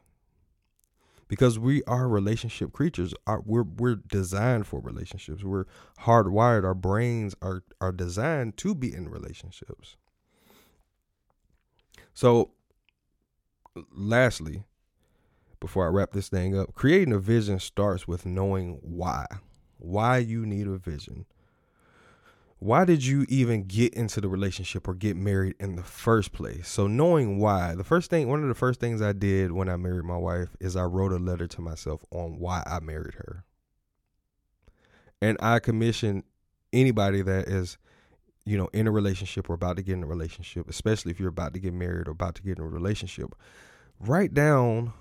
Because 1.28 1.60
we 1.60 1.84
are 1.84 2.08
relationship 2.08 2.74
creatures. 2.74 3.14
We're 3.46 3.62
we're 3.62 3.98
designed 3.98 4.66
for 4.66 4.80
relationships. 4.80 5.44
We're 5.44 5.66
hardwired. 6.02 6.64
Our 6.64 6.74
brains 6.74 7.36
are 7.44 7.62
are 7.80 7.92
designed 7.92 8.58
to 8.58 8.74
be 8.74 8.92
in 8.92 9.08
relationships. 9.10 9.96
So 12.16 12.54
lastly, 13.92 14.64
before 15.60 15.86
I 15.86 15.90
wrap 15.90 16.12
this 16.12 16.30
thing 16.30 16.58
up, 16.58 16.74
creating 16.74 17.14
a 17.14 17.20
vision 17.20 17.60
starts 17.60 18.08
with 18.08 18.26
knowing 18.26 18.80
why. 18.82 19.26
Why 19.78 20.18
you 20.18 20.46
need 20.46 20.68
a 20.68 20.78
vision. 20.78 21.26
Why 22.60 22.84
did 22.84 23.06
you 23.06 23.26
even 23.30 23.64
get 23.64 23.94
into 23.94 24.20
the 24.20 24.28
relationship 24.28 24.88
or 24.88 24.94
get 24.94 25.16
married 25.16 25.56
in 25.62 25.78
the 25.78 25.84
first 25.84 26.34
place? 26.34 26.68
So 26.68 26.88
knowing 26.88 27.40
why, 27.40 27.74
the 27.76 27.86
first 27.86 28.10
thing, 28.10 28.28
one 28.28 28.42
of 28.42 28.50
the 28.50 28.56
first 28.56 28.82
things 28.82 29.02
I 29.02 29.14
did 29.14 29.54
when 29.54 29.70
I 29.70 29.78
married 29.78 30.04
my 30.04 30.18
wife 30.18 30.50
is 30.60 30.76
I 30.76 30.84
wrote 30.84 31.14
a 31.14 31.18
letter 31.18 31.48
to 31.48 31.62
myself 31.62 32.04
on 32.12 32.38
why 32.38 32.64
I 32.66 32.82
married 32.82 33.14
her. 33.14 33.46
And 35.22 35.38
I 35.42 35.60
commissioned 35.60 36.24
anybody 36.74 37.22
that 37.22 37.48
is 37.48 37.78
you 38.46 38.58
know, 38.58 38.70
in 38.74 38.88
a 38.88 38.92
relationship 38.92 39.50
or 39.50 39.54
about 39.54 39.78
to 39.78 39.84
get 39.84 39.94
in 39.94 40.04
a 40.04 40.08
relationship, 40.08 40.70
especially 40.70 41.12
if 41.12 41.20
you're 41.20 41.30
about 41.30 41.54
to 41.54 41.60
get 41.60 41.74
married 41.74 42.08
or 42.08 42.12
about 42.12 42.36
to 42.36 42.42
get 42.42 42.58
in 42.58 42.64
a 42.64 42.68
relationship, 42.68 43.36
write 44.00 44.34
down 44.34 44.94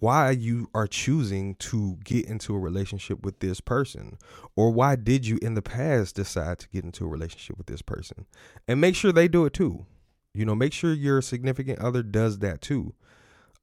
why 0.00 0.30
you 0.30 0.68
are 0.74 0.86
choosing 0.86 1.54
to 1.56 1.96
get 2.04 2.26
into 2.26 2.54
a 2.54 2.58
relationship 2.58 3.24
with 3.24 3.38
this 3.38 3.60
person 3.60 4.18
or 4.56 4.70
why 4.70 4.96
did 4.96 5.26
you 5.26 5.38
in 5.40 5.54
the 5.54 5.62
past 5.62 6.16
decide 6.16 6.58
to 6.58 6.68
get 6.68 6.84
into 6.84 7.04
a 7.04 7.08
relationship 7.08 7.56
with 7.56 7.68
this 7.68 7.82
person? 7.82 8.26
And 8.66 8.80
make 8.80 8.96
sure 8.96 9.12
they 9.12 9.28
do 9.28 9.44
it 9.44 9.52
too. 9.52 9.86
You 10.34 10.44
know 10.44 10.54
make 10.54 10.72
sure 10.72 10.92
your 10.92 11.22
significant 11.22 11.78
other 11.78 12.02
does 12.02 12.40
that 12.40 12.60
too 12.60 12.94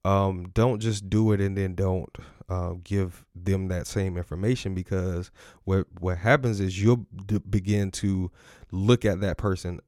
um, 0.05 0.49
don't 0.53 0.79
just 0.79 1.09
do 1.09 1.31
it 1.31 1.39
and 1.39 1.57
then 1.57 1.75
don't 1.75 2.09
uh, 2.49 2.73
give 2.83 3.25
them 3.35 3.67
that 3.69 3.87
same 3.87 4.17
information 4.17 4.73
because 4.73 5.31
what 5.63 5.87
what 5.99 6.17
happens 6.17 6.59
is 6.59 6.81
you'll 6.81 7.05
d- 7.25 7.39
begin 7.49 7.89
to 7.91 8.31
look 8.71 9.05
at 9.05 9.21
that 9.21 9.37
person 9.37 9.79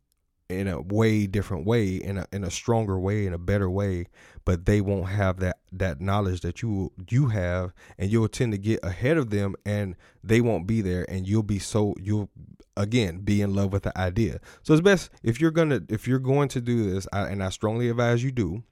in 0.47 0.67
a 0.67 0.79
way 0.79 1.25
different 1.25 1.65
way 1.65 1.95
in 1.95 2.17
a 2.19 2.27
in 2.31 2.43
a 2.43 2.51
stronger 2.51 2.99
way 2.99 3.25
in 3.25 3.33
a 3.33 3.37
better 3.37 3.69
way 3.69 4.05
but 4.45 4.65
they 4.65 4.79
won't 4.79 5.09
have 5.09 5.39
that 5.39 5.57
that 5.71 5.99
knowledge 5.99 6.41
that 6.41 6.61
you 6.61 6.91
you 7.09 7.27
have 7.27 7.73
and 7.97 8.11
you'll 8.11 8.27
tend 8.27 8.51
to 8.51 8.57
get 8.57 8.79
ahead 8.83 9.17
of 9.17 9.31
them 9.31 9.55
and 9.65 9.95
they 10.23 10.39
won't 10.39 10.67
be 10.67 10.81
there 10.81 11.03
and 11.09 11.27
you'll 11.27 11.43
be 11.43 11.57
so 11.57 11.95
you'll 11.99 12.29
again 12.77 13.19
be 13.19 13.41
in 13.41 13.55
love 13.55 13.71
with 13.71 13.83
the 13.83 13.97
idea. 13.97 14.39
So 14.63 14.73
it's 14.73 14.81
best 14.81 15.09
if 15.23 15.41
you're 15.41 15.51
gonna 15.51 15.81
if 15.89 16.07
you're 16.07 16.19
going 16.19 16.47
to 16.49 16.61
do 16.61 16.91
this 16.91 17.07
I, 17.11 17.27
and 17.27 17.43
i 17.43 17.49
strongly 17.49 17.89
advise 17.89 18.23
you 18.23 18.31
do 18.31 18.63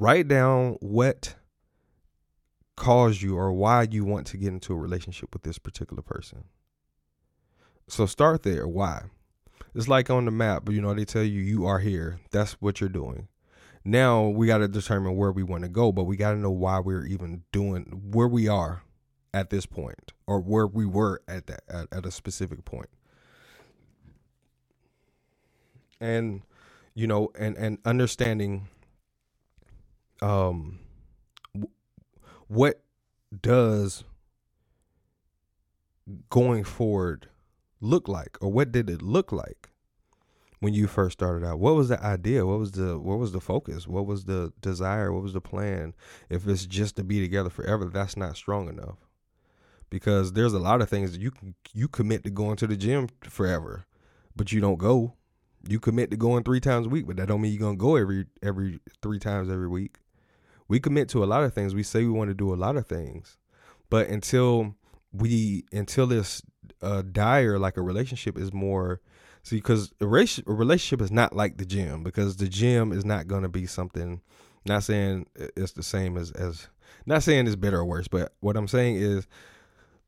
write 0.00 0.28
down 0.28 0.78
what 0.80 1.34
caused 2.74 3.20
you 3.20 3.36
or 3.36 3.52
why 3.52 3.86
you 3.90 4.04
want 4.04 4.26
to 4.28 4.38
get 4.38 4.48
into 4.48 4.72
a 4.72 4.76
relationship 4.76 5.34
with 5.34 5.42
this 5.42 5.58
particular 5.58 6.02
person. 6.02 6.44
So 7.86 8.06
start 8.06 8.42
there. 8.42 8.66
Why? 8.66 9.02
It's 9.74 9.88
like 9.88 10.08
on 10.08 10.24
the 10.24 10.30
map, 10.30 10.62
but 10.64 10.74
you 10.74 10.80
know, 10.80 10.94
they 10.94 11.04
tell 11.04 11.22
you 11.22 11.40
you 11.40 11.66
are 11.66 11.78
here. 11.78 12.18
That's 12.30 12.54
what 12.54 12.80
you're 12.80 12.88
doing. 12.88 13.28
Now 13.84 14.26
we 14.26 14.46
got 14.46 14.58
to 14.58 14.68
determine 14.68 15.16
where 15.16 15.32
we 15.32 15.42
want 15.42 15.64
to 15.64 15.68
go, 15.68 15.92
but 15.92 16.04
we 16.04 16.16
got 16.16 16.32
to 16.32 16.38
know 16.38 16.50
why 16.50 16.80
we're 16.80 17.04
even 17.04 17.42
doing 17.52 17.84
where 18.10 18.28
we 18.28 18.48
are 18.48 18.82
at 19.34 19.50
this 19.50 19.66
point 19.66 20.12
or 20.26 20.40
where 20.40 20.66
we 20.66 20.86
were 20.86 21.20
at 21.28 21.46
that 21.46 21.62
at, 21.68 21.86
at 21.92 22.06
a 22.06 22.10
specific 22.10 22.64
point. 22.64 22.88
And 26.00 26.42
you 26.94 27.06
know, 27.06 27.30
and 27.38 27.56
and 27.56 27.78
understanding 27.84 28.68
um 30.22 30.78
what 32.48 32.82
does 33.40 34.04
going 36.28 36.64
forward 36.64 37.28
look 37.80 38.08
like 38.08 38.36
or 38.40 38.52
what 38.52 38.72
did 38.72 38.90
it 38.90 39.02
look 39.02 39.32
like 39.32 39.70
when 40.60 40.74
you 40.74 40.86
first 40.86 41.18
started 41.18 41.46
out? 41.46 41.58
What 41.58 41.74
was 41.74 41.88
the 41.88 42.02
idea? 42.02 42.46
What 42.46 42.58
was 42.58 42.72
the 42.72 42.98
what 42.98 43.18
was 43.18 43.32
the 43.32 43.40
focus? 43.40 43.88
What 43.88 44.06
was 44.06 44.24
the 44.24 44.52
desire? 44.60 45.12
What 45.12 45.22
was 45.22 45.32
the 45.32 45.40
plan? 45.40 45.94
If 46.28 46.46
it's 46.46 46.66
just 46.66 46.96
to 46.96 47.04
be 47.04 47.20
together 47.20 47.50
forever 47.50 47.86
that's 47.86 48.16
not 48.16 48.36
strong 48.36 48.68
enough. 48.68 48.96
Because 49.88 50.34
there's 50.34 50.52
a 50.52 50.60
lot 50.60 50.82
of 50.82 50.88
things 50.88 51.12
that 51.12 51.20
you 51.20 51.30
can 51.30 51.54
you 51.72 51.88
commit 51.88 52.24
to 52.24 52.30
going 52.30 52.56
to 52.56 52.66
the 52.66 52.76
gym 52.76 53.08
forever 53.22 53.86
but 54.36 54.52
you 54.52 54.60
don't 54.60 54.78
go. 54.78 55.14
You 55.68 55.78
commit 55.78 56.10
to 56.10 56.16
going 56.16 56.44
three 56.44 56.60
times 56.60 56.86
a 56.86 56.90
week 56.90 57.06
but 57.06 57.16
that 57.16 57.28
don't 57.28 57.40
mean 57.40 57.52
you're 57.52 57.60
gonna 57.60 57.76
go 57.76 57.96
every 57.96 58.26
every 58.42 58.80
three 59.02 59.18
times 59.18 59.48
every 59.48 59.68
week 59.68 59.98
we 60.70 60.78
commit 60.78 61.08
to 61.08 61.24
a 61.24 61.26
lot 61.26 61.42
of 61.42 61.52
things. 61.52 61.74
We 61.74 61.82
say 61.82 62.04
we 62.04 62.10
want 62.10 62.30
to 62.30 62.34
do 62.34 62.54
a 62.54 62.56
lot 62.56 62.76
of 62.76 62.86
things, 62.86 63.36
but 63.90 64.08
until 64.08 64.76
we 65.12 65.64
until 65.72 66.10
it's 66.12 66.42
uh, 66.80 67.02
dire, 67.02 67.58
like 67.58 67.76
a 67.76 67.82
relationship 67.82 68.38
is 68.38 68.52
more. 68.52 69.00
See, 69.42 69.56
because 69.56 69.92
a 70.00 70.06
relationship 70.06 71.00
is 71.00 71.10
not 71.10 71.34
like 71.34 71.56
the 71.56 71.64
gym 71.66 72.04
because 72.04 72.36
the 72.36 72.46
gym 72.46 72.92
is 72.92 73.04
not 73.04 73.26
going 73.26 73.42
to 73.42 73.48
be 73.48 73.66
something. 73.66 74.20
Not 74.64 74.84
saying 74.84 75.26
it's 75.34 75.72
the 75.72 75.82
same 75.82 76.16
as 76.16 76.30
as. 76.30 76.68
Not 77.04 77.24
saying 77.24 77.46
it's 77.46 77.56
better 77.56 77.78
or 77.78 77.84
worse, 77.84 78.06
but 78.06 78.34
what 78.40 78.56
I'm 78.56 78.68
saying 78.68 78.96
is, 78.96 79.26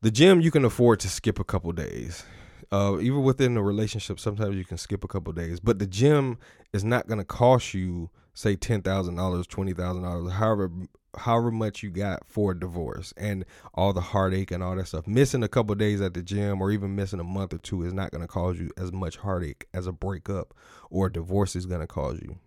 the 0.01 0.11
gym 0.11 0.39
you 0.39 0.51
can 0.51 0.63
afford 0.63 1.01
to 1.01 1.09
skip 1.09 1.39
a 1.39 1.43
couple 1.43 1.71
days. 1.73 2.23
Uh, 2.71 2.99
even 3.01 3.23
within 3.23 3.57
a 3.57 3.61
relationship, 3.61 4.19
sometimes 4.19 4.55
you 4.55 4.63
can 4.63 4.77
skip 4.77 5.03
a 5.03 5.07
couple 5.07 5.33
days, 5.33 5.59
but 5.59 5.79
the 5.79 5.87
gym 5.87 6.37
is 6.71 6.83
not 6.83 7.07
going 7.07 7.19
to 7.19 7.25
cost 7.25 7.73
you 7.73 8.09
say 8.33 8.55
ten 8.55 8.81
thousand 8.81 9.15
dollars, 9.15 9.47
twenty 9.47 9.73
thousand 9.73 10.03
dollars, 10.03 10.33
however 10.33 10.71
however 11.17 11.51
much 11.51 11.83
you 11.83 11.89
got 11.89 12.27
for 12.27 12.51
a 12.51 12.59
divorce 12.59 13.13
and 13.17 13.45
all 13.73 13.93
the 13.93 14.01
heartache 14.01 14.51
and 14.51 14.63
all 14.63 14.75
that 14.75 14.87
stuff. 14.87 15.07
Missing 15.07 15.43
a 15.43 15.47
couple 15.47 15.75
days 15.75 16.01
at 16.01 16.13
the 16.13 16.23
gym 16.23 16.61
or 16.61 16.71
even 16.71 16.95
missing 16.95 17.19
a 17.19 17.23
month 17.23 17.53
or 17.53 17.59
two 17.59 17.83
is 17.83 17.93
not 17.93 18.11
going 18.11 18.21
to 18.21 18.27
cause 18.27 18.59
you 18.59 18.71
as 18.77 18.91
much 18.91 19.17
heartache 19.17 19.67
as 19.73 19.85
a 19.87 19.91
breakup 19.91 20.53
or 20.89 21.07
a 21.07 21.11
divorce 21.11 21.55
is 21.55 21.65
going 21.65 21.81
to 21.81 21.87
cause 21.87 22.19
you. 22.21 22.37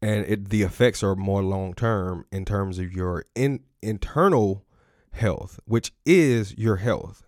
And 0.00 0.24
it, 0.26 0.48
the 0.48 0.62
effects 0.62 1.02
are 1.02 1.14
more 1.14 1.42
long 1.42 1.74
term 1.74 2.24
in 2.32 2.44
terms 2.44 2.78
of 2.78 2.92
your 2.92 3.24
in, 3.34 3.60
internal 3.82 4.64
health, 5.12 5.60
which 5.64 5.92
is 6.06 6.56
your 6.56 6.76
health. 6.76 7.22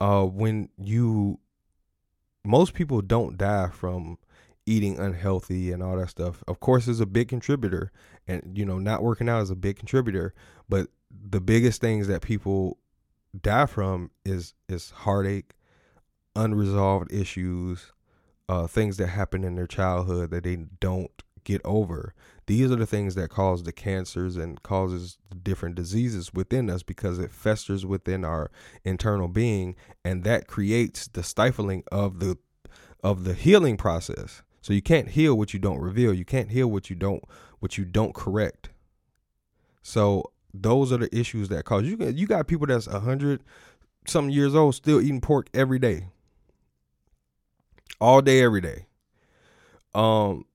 Uh, 0.00 0.24
when 0.24 0.68
you, 0.76 1.38
most 2.44 2.74
people 2.74 3.00
don't 3.00 3.38
die 3.38 3.68
from 3.68 4.18
eating 4.66 4.98
unhealthy 4.98 5.72
and 5.72 5.82
all 5.82 5.96
that 5.96 6.10
stuff. 6.10 6.42
Of 6.46 6.60
course, 6.60 6.88
is 6.88 7.00
a 7.00 7.06
big 7.06 7.28
contributor, 7.28 7.92
and 8.26 8.56
you 8.56 8.64
know, 8.64 8.78
not 8.78 9.02
working 9.02 9.28
out 9.28 9.42
is 9.42 9.50
a 9.50 9.56
big 9.56 9.76
contributor. 9.76 10.34
But 10.68 10.88
the 11.10 11.40
biggest 11.40 11.80
things 11.80 12.08
that 12.08 12.22
people 12.22 12.78
die 13.38 13.66
from 13.66 14.10
is 14.24 14.54
is 14.68 14.90
heartache, 14.90 15.54
unresolved 16.36 17.12
issues, 17.12 17.92
uh, 18.48 18.66
things 18.66 18.96
that 18.98 19.08
happen 19.08 19.44
in 19.44 19.54
their 19.54 19.66
childhood 19.66 20.30
that 20.30 20.44
they 20.44 20.56
don't 20.80 21.22
get 21.44 21.60
over. 21.64 22.14
These 22.46 22.70
are 22.70 22.76
the 22.76 22.86
things 22.86 23.14
that 23.14 23.30
cause 23.30 23.62
the 23.62 23.72
cancers 23.72 24.36
and 24.36 24.62
causes 24.62 25.18
different 25.42 25.74
diseases 25.74 26.32
within 26.32 26.70
us 26.70 26.82
because 26.82 27.18
it 27.18 27.32
festers 27.32 27.86
within 27.86 28.24
our 28.24 28.50
internal 28.84 29.28
being 29.28 29.76
and 30.04 30.24
that 30.24 30.46
creates 30.46 31.08
the 31.08 31.22
stifling 31.22 31.84
of 31.90 32.20
the 32.20 32.38
of 33.02 33.24
the 33.24 33.34
healing 33.34 33.76
process. 33.76 34.42
So 34.62 34.72
you 34.72 34.80
can't 34.80 35.08
heal 35.08 35.36
what 35.36 35.52
you 35.52 35.60
don't 35.60 35.80
reveal. 35.80 36.14
You 36.14 36.24
can't 36.24 36.50
heal 36.50 36.68
what 36.68 36.88
you 36.88 36.96
don't 36.96 37.22
what 37.58 37.76
you 37.76 37.84
don't 37.84 38.14
correct. 38.14 38.70
So 39.82 40.32
those 40.54 40.92
are 40.92 40.98
the 40.98 41.14
issues 41.16 41.48
that 41.48 41.64
cause 41.64 41.84
you. 41.84 41.96
You 41.98 42.26
got 42.26 42.46
people 42.46 42.66
that's 42.66 42.86
a 42.86 43.00
hundred 43.00 43.42
some 44.06 44.30
years 44.30 44.54
old 44.54 44.74
still 44.74 45.00
eating 45.00 45.20
pork 45.20 45.48
every 45.52 45.78
day, 45.78 46.06
all 48.00 48.20
day, 48.22 48.40
every 48.42 48.60
day. 48.60 48.86
Um, 49.94 50.46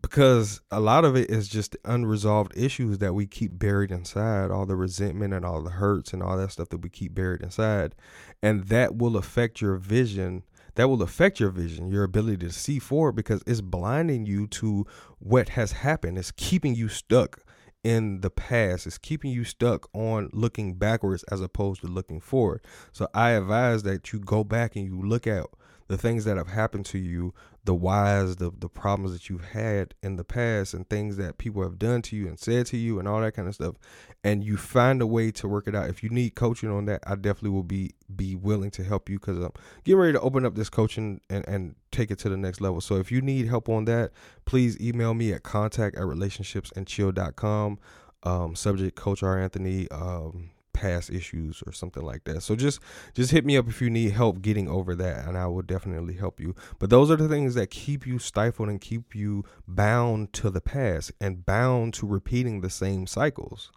because 0.00 0.60
a 0.70 0.80
lot 0.80 1.04
of 1.04 1.16
it 1.16 1.30
is 1.30 1.48
just 1.48 1.76
unresolved 1.84 2.56
issues 2.56 2.98
that 2.98 3.14
we 3.14 3.26
keep 3.26 3.58
buried 3.58 3.90
inside, 3.90 4.50
all 4.50 4.64
the 4.64 4.76
resentment 4.76 5.34
and 5.34 5.44
all 5.44 5.62
the 5.62 5.70
hurts 5.70 6.12
and 6.12 6.22
all 6.22 6.36
that 6.36 6.52
stuff 6.52 6.68
that 6.70 6.82
we 6.82 6.88
keep 6.88 7.14
buried 7.14 7.42
inside, 7.42 7.94
and 8.42 8.64
that 8.64 8.96
will 8.96 9.16
affect 9.16 9.60
your 9.60 9.76
vision. 9.76 10.44
That 10.78 10.86
will 10.88 11.02
affect 11.02 11.40
your 11.40 11.50
vision, 11.50 11.90
your 11.90 12.04
ability 12.04 12.36
to 12.46 12.52
see 12.52 12.78
forward 12.78 13.16
because 13.16 13.42
it's 13.48 13.60
blinding 13.60 14.26
you 14.26 14.46
to 14.46 14.86
what 15.18 15.48
has 15.48 15.72
happened. 15.72 16.16
It's 16.18 16.30
keeping 16.30 16.76
you 16.76 16.88
stuck 16.88 17.40
in 17.82 18.20
the 18.20 18.30
past. 18.30 18.86
It's 18.86 18.96
keeping 18.96 19.32
you 19.32 19.42
stuck 19.42 19.88
on 19.92 20.30
looking 20.32 20.74
backwards 20.74 21.24
as 21.24 21.40
opposed 21.40 21.80
to 21.80 21.88
looking 21.88 22.20
forward. 22.20 22.60
So 22.92 23.08
I 23.12 23.30
advise 23.30 23.82
that 23.82 24.12
you 24.12 24.20
go 24.20 24.44
back 24.44 24.76
and 24.76 24.84
you 24.84 25.02
look 25.02 25.26
at 25.26 25.46
the 25.88 25.98
things 25.98 26.24
that 26.24 26.36
have 26.36 26.48
happened 26.48 26.86
to 26.86 26.98
you, 26.98 27.34
the 27.64 27.74
whys, 27.74 28.36
the 28.36 28.50
the 28.56 28.68
problems 28.68 29.12
that 29.12 29.28
you've 29.28 29.44
had 29.46 29.94
in 30.02 30.16
the 30.16 30.24
past, 30.24 30.74
and 30.74 30.88
things 30.88 31.16
that 31.16 31.38
people 31.38 31.62
have 31.62 31.78
done 31.78 32.02
to 32.02 32.16
you 32.16 32.28
and 32.28 32.38
said 32.38 32.66
to 32.66 32.76
you, 32.76 32.98
and 32.98 33.08
all 33.08 33.20
that 33.20 33.32
kind 33.32 33.48
of 33.48 33.54
stuff, 33.54 33.76
and 34.22 34.44
you 34.44 34.56
find 34.56 35.00
a 35.02 35.06
way 35.06 35.30
to 35.32 35.48
work 35.48 35.66
it 35.66 35.74
out. 35.74 35.88
If 35.88 36.02
you 36.02 36.10
need 36.10 36.34
coaching 36.34 36.70
on 36.70 36.84
that, 36.84 37.02
I 37.06 37.14
definitely 37.14 37.50
will 37.50 37.62
be 37.62 37.92
be 38.14 38.36
willing 38.36 38.70
to 38.72 38.84
help 38.84 39.08
you 39.08 39.18
because 39.18 39.38
I'm 39.38 39.52
getting 39.84 39.98
ready 39.98 40.12
to 40.12 40.20
open 40.20 40.44
up 40.44 40.54
this 40.54 40.70
coaching 40.70 41.20
and 41.30 41.46
and 41.48 41.74
take 41.90 42.10
it 42.10 42.18
to 42.20 42.28
the 42.28 42.36
next 42.36 42.60
level. 42.60 42.80
So 42.80 42.96
if 42.96 43.10
you 43.10 43.20
need 43.20 43.48
help 43.48 43.68
on 43.68 43.86
that, 43.86 44.12
please 44.44 44.78
email 44.80 45.14
me 45.14 45.32
at 45.32 45.42
contact 45.42 45.96
at 45.96 46.02
relationshipsandchill.com. 46.02 47.78
Um, 48.24 48.56
subject 48.56 48.96
Coach 48.96 49.22
R. 49.22 49.38
Anthony. 49.38 49.88
Um, 49.90 50.50
past 50.78 51.10
issues 51.10 51.60
or 51.66 51.72
something 51.72 52.04
like 52.04 52.22
that. 52.24 52.42
So 52.42 52.54
just 52.54 52.78
just 53.12 53.32
hit 53.32 53.44
me 53.44 53.56
up 53.56 53.68
if 53.68 53.82
you 53.82 53.90
need 53.90 54.12
help 54.12 54.40
getting 54.40 54.68
over 54.68 54.94
that 54.94 55.26
and 55.26 55.36
I 55.36 55.48
will 55.48 55.62
definitely 55.62 56.14
help 56.14 56.40
you. 56.40 56.54
But 56.78 56.90
those 56.90 57.10
are 57.10 57.16
the 57.16 57.28
things 57.28 57.54
that 57.56 57.70
keep 57.70 58.06
you 58.06 58.20
stifled 58.20 58.68
and 58.68 58.80
keep 58.80 59.14
you 59.14 59.44
bound 59.66 60.32
to 60.34 60.50
the 60.50 60.60
past 60.60 61.10
and 61.20 61.44
bound 61.44 61.94
to 61.94 62.06
repeating 62.06 62.60
the 62.60 62.70
same 62.70 63.08
cycles. 63.08 63.72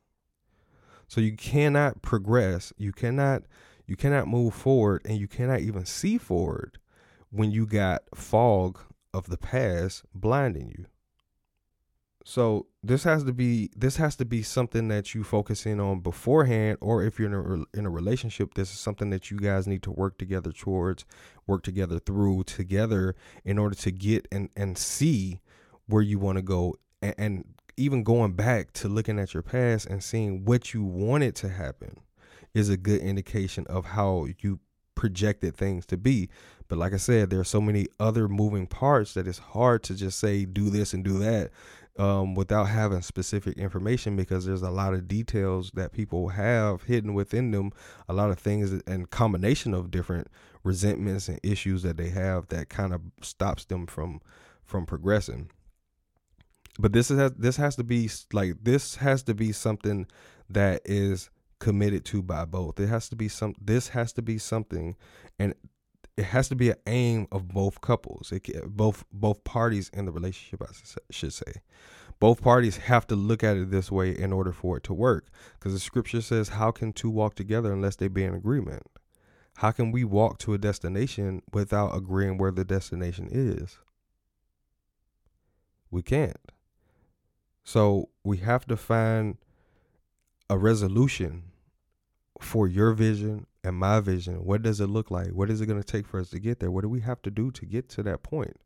So 1.08 1.20
you 1.20 1.36
cannot 1.36 2.04
progress, 2.04 2.72
you 2.78 2.92
cannot 2.92 3.44
you 3.88 3.96
cannot 3.96 4.28
move 4.28 4.54
forward 4.54 5.02
and 5.06 5.18
you 5.18 5.28
cannot 5.28 5.62
even 5.62 5.86
see 5.86 6.20
forward 6.20 6.78
when 7.32 7.50
you 7.50 7.66
got 7.66 8.04
fog 8.14 8.78
of 9.14 9.28
the 9.28 9.38
past 9.38 10.04
blinding 10.14 10.74
you. 10.78 10.86
So 12.23 12.67
this 12.84 13.03
has 13.03 13.23
to 13.23 13.34
be 13.34 13.69
this 13.75 13.97
has 13.97 14.15
to 14.17 14.25
be 14.25 14.43
something 14.43 14.88
that 14.89 15.15
you 15.15 15.23
focus 15.23 15.65
in 15.65 15.79
on 15.79 16.01
beforehand, 16.01 16.77
or 16.81 17.03
if 17.03 17.19
you're 17.19 17.27
in 17.27 17.65
a 17.73 17.77
in 17.79 17.86
a 17.86 17.89
relationship, 17.89 18.53
this 18.53 18.71
is 18.71 18.79
something 18.79 19.10
that 19.10 19.31
you 19.31 19.38
guys 19.38 19.67
need 19.67 19.84
to 19.84 19.91
work 19.91 20.17
together 20.17 20.51
towards, 20.51 21.05
work 21.47 21.63
together 21.63 21.99
through 21.99 22.43
together 22.43 23.15
in 23.43 23.57
order 23.57 23.75
to 23.75 23.91
get 23.91 24.27
and 24.31 24.49
and 24.55 24.77
see 24.77 25.41
where 25.88 26.03
you 26.03 26.19
want 26.19 26.38
to 26.38 26.41
go, 26.41 26.75
and, 27.01 27.15
and 27.17 27.45
even 27.77 28.03
going 28.03 28.34
back 28.34 28.71
to 28.73 28.88
looking 28.88 29.17
at 29.17 29.34
your 29.34 29.43
past 29.43 29.88
and 29.88 30.03
seeing 30.03 30.45
what 30.45 30.73
you 30.73 30.84
wanted 30.84 31.36
to 31.36 31.49
happen 31.49 31.97
is 32.53 32.69
a 32.69 32.77
good 32.77 33.01
indication 33.01 33.65
of 33.67 33.86
how 33.86 34.27
you 34.39 34.60
projected 34.93 35.55
things 35.55 35.86
to 35.86 35.97
be. 35.97 36.29
But 36.67 36.77
like 36.77 36.93
I 36.93 36.97
said, 36.97 37.29
there 37.29 37.39
are 37.39 37.45
so 37.45 37.62
many 37.62 37.88
other 37.99 38.27
moving 38.27 38.67
parts 38.67 39.13
that 39.15 39.27
it's 39.27 39.39
hard 39.39 39.84
to 39.84 39.95
just 39.95 40.19
say 40.19 40.45
do 40.45 40.69
this 40.69 40.93
and 40.93 41.03
do 41.03 41.17
that 41.19 41.49
um, 41.97 42.36
without 42.36 42.65
having 42.65 43.01
specific 43.01 43.58
information 43.58 44.15
because 44.15 44.45
there's 44.45 44.62
a 44.62 44.71
lot 44.71 44.93
of 44.93 45.08
details 45.08 45.71
that 45.71 45.91
people 45.91 46.30
have 46.30 46.84
hidden 46.84 47.13
within 47.13 47.51
them, 47.51 47.71
a 48.08 48.13
lot 48.13 48.32
of 48.32 48.39
things 48.39 48.71
and 48.88 49.10
combination 49.10 49.73
of 49.73 49.91
different 49.91 50.27
resentments 50.63 51.27
and 51.27 51.39
issues 51.43 51.84
that 51.84 51.97
they 51.97 52.10
have 52.10 52.47
that 52.47 52.69
kind 52.69 52.93
of 52.93 53.01
stops 53.21 53.65
them 53.65 53.86
from 53.88 54.21
from 54.63 54.86
progressing. 54.86 55.49
But 56.80 56.93
this 56.93 57.12
is 57.12 57.32
this 57.32 57.58
has 57.58 57.75
to 57.75 57.84
be 57.84 58.10
like 58.32 58.63
this 58.63 58.95
has 58.95 59.23
to 59.23 59.34
be 59.34 59.51
something 59.51 60.08
that 60.49 60.82
is 60.86 61.30
committed 61.60 62.06
to 62.06 62.21
by 62.23 62.45
both. 62.45 62.80
It 62.80 62.88
has 62.88 63.10
to 63.10 63.15
be 63.15 63.27
some 63.27 63.56
this 63.62 63.89
has 63.89 64.13
to 64.13 64.21
be 64.21 64.38
something 64.38 64.95
and 65.38 65.54
it 66.17 66.26
has 66.26 66.50
to 66.50 66.56
be 66.56 66.69
an 66.69 66.78
aim 66.88 67.28
of 67.32 67.47
both 67.47 67.82
couples, 67.82 68.32
it, 68.32 68.47
both 68.67 69.04
both 69.12 69.43
parties 69.43 69.89
in 69.93 70.06
the 70.06 70.12
relationship. 70.12 70.62
I 70.62 70.74
should 71.10 71.34
say, 71.34 71.62
both 72.19 72.41
parties 72.41 72.78
have 72.78 73.08
to 73.08 73.15
look 73.15 73.43
at 73.43 73.58
it 73.58 73.71
this 73.71 73.91
way 73.91 74.12
in 74.17 74.32
order 74.34 74.52
for 74.52 74.78
it 74.78 74.84
to 74.84 74.93
work. 74.93 75.28
Because 75.54 75.74
the 75.74 75.80
scripture 75.80 76.21
says, 76.21 76.50
"How 76.50 76.71
can 76.71 76.93
two 76.93 77.10
walk 77.10 77.36
together 77.36 77.71
unless 77.71 77.95
they 77.95 78.08
be 78.08 78.24
in 78.24 78.34
agreement?" 78.34 78.84
How 79.58 79.71
can 79.71 79.91
we 79.91 80.04
walk 80.04 80.39
to 80.39 80.54
a 80.54 80.58
destination 80.58 81.43
without 81.52 81.95
agreeing 81.95 82.38
where 82.38 82.52
the 82.52 82.65
destination 82.65 83.28
is? 83.30 83.78
We 85.91 86.02
can't. 86.02 86.52
So 87.63 88.10
we 88.24 88.38
have 88.38 88.65
to 88.67 88.78
find 88.78 89.38
a 90.50 90.58
resolution 90.58 91.43
for 92.39 92.67
your 92.67 92.93
vision 92.93 93.45
and 93.63 93.76
my 93.76 94.00
vision. 94.00 94.43
What 94.43 94.62
does 94.62 94.80
it 94.80 94.88
look 94.88 95.12
like? 95.12 95.30
What 95.30 95.50
is 95.50 95.62
it 95.62 95.67
going 95.67 95.82
to 95.82 95.86
take 95.86 96.08
for 96.08 96.19
us 96.19 96.30
to 96.32 96.39
get 96.39 96.60
there? 96.60 96.71
What 96.71 96.82
do 96.82 96.89
we 96.89 97.02
have 97.02 97.21
to 97.24 97.32
do 97.32 97.52
to 97.52 97.65
get 97.65 97.89
to 97.89 98.04
that 98.04 98.24
point? 98.24 98.58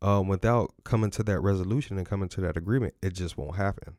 Um, 0.00 0.26
without 0.26 0.74
coming 0.84 1.10
to 1.12 1.22
that 1.22 1.40
resolution 1.40 1.96
and 1.96 2.06
coming 2.06 2.28
to 2.30 2.40
that 2.40 2.56
agreement, 2.56 2.94
it 3.02 3.14
just 3.14 3.38
won't 3.38 3.56
happen. 3.56 3.96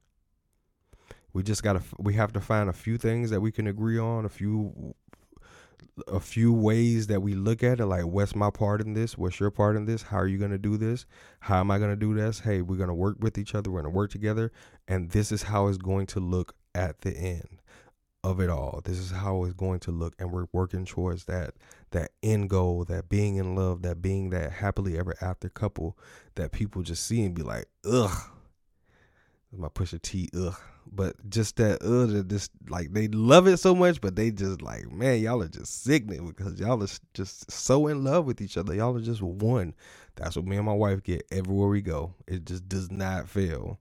We 1.32 1.42
just 1.42 1.64
gotta. 1.64 1.82
We 1.98 2.14
have 2.14 2.34
to 2.34 2.42
find 2.42 2.70
a 2.70 2.74
few 2.74 2.98
things 2.98 3.32
that 3.32 3.42
we 3.42 3.52
can 3.52 3.66
agree 3.66 3.98
on. 3.98 4.26
A 4.26 4.30
few, 4.30 4.94
a 6.08 6.20
few 6.20 6.54
ways 6.54 7.08
that 7.08 7.22
we 7.24 7.34
look 7.34 7.64
at 7.64 7.80
it. 7.80 7.86
Like, 7.86 8.06
what's 8.06 8.36
my 8.36 8.52
part 8.52 8.82
in 8.82 8.94
this? 8.94 9.18
What's 9.18 9.40
your 9.40 9.50
part 9.50 9.76
in 9.76 9.86
this? 9.86 10.04
How 10.04 10.18
are 10.18 10.28
you 10.28 10.38
gonna 10.38 10.60
do 10.60 10.78
this? 10.78 11.08
How 11.40 11.62
am 11.62 11.72
I 11.72 11.80
gonna 11.80 11.96
do 11.96 12.14
this? 12.14 12.42
Hey, 12.42 12.62
we're 12.62 12.78
gonna 12.78 12.94
work 12.94 13.18
with 13.20 13.38
each 13.40 13.56
other. 13.56 13.72
We're 13.72 13.82
gonna 13.82 13.94
work 13.94 14.12
together, 14.12 14.52
and 14.88 15.10
this 15.10 15.32
is 15.32 15.44
how 15.44 15.68
it's 15.68 15.80
going 15.80 16.06
to 16.08 16.20
look 16.20 16.54
at 16.76 17.02
the 17.02 17.18
end 17.18 17.63
of 18.24 18.40
it 18.40 18.50
all. 18.50 18.82
This 18.84 18.98
is 18.98 19.12
how 19.12 19.44
it's 19.44 19.54
going 19.54 19.80
to 19.82 19.92
look, 19.92 20.16
and 20.18 20.32
we're 20.32 20.48
working 20.52 20.86
towards 20.86 21.26
that 21.26 21.54
that 21.92 22.12
end 22.24 22.50
goal, 22.50 22.84
that 22.86 23.08
being 23.08 23.36
in 23.36 23.56
love, 23.56 23.84
that 23.84 24.02
being 24.02 24.32
that 24.32 24.52
happily 24.52 24.98
ever 24.98 25.16
after 25.22 25.48
couple 25.48 25.98
that 26.36 26.52
people 26.52 26.82
just 26.82 27.06
see 27.06 27.24
and 27.24 27.36
be 27.36 27.44
like, 27.44 27.66
ugh. 27.86 28.30
My 29.56 29.68
Pusha 29.68 30.02
T, 30.02 30.30
ugh. 30.36 30.56
But 30.92 31.30
just 31.30 31.58
that, 31.58 31.84
ugh, 31.84 32.28
just 32.28 32.52
like 32.68 32.92
they 32.94 33.08
love 33.08 33.48
it 33.48 33.58
so 33.58 33.76
much, 33.76 34.02
but 34.02 34.16
they 34.16 34.32
just 34.32 34.62
like, 34.62 34.92
man, 34.92 35.22
y'all 35.22 35.42
are 35.44 35.48
just 35.48 35.84
sickening 35.84 36.28
because 36.28 36.60
y'all 36.60 36.82
are 36.82 36.88
just 37.14 37.52
so 37.52 37.88
in 37.88 38.04
love 38.04 38.26
with 38.26 38.42
each 38.42 38.58
other. 38.58 38.74
Y'all 38.74 38.98
are 38.98 39.02
just 39.02 39.22
one. 39.22 39.76
That's 40.16 40.36
what 40.36 40.46
me 40.46 40.58
and 40.58 40.66
my 40.66 40.74
wife 40.74 41.04
get 41.04 41.26
everywhere 41.32 41.70
we 41.70 41.82
go. 41.82 42.16
It 42.28 42.46
just 42.46 42.68
does 42.68 42.92
not 42.92 43.30
fail. 43.30 43.80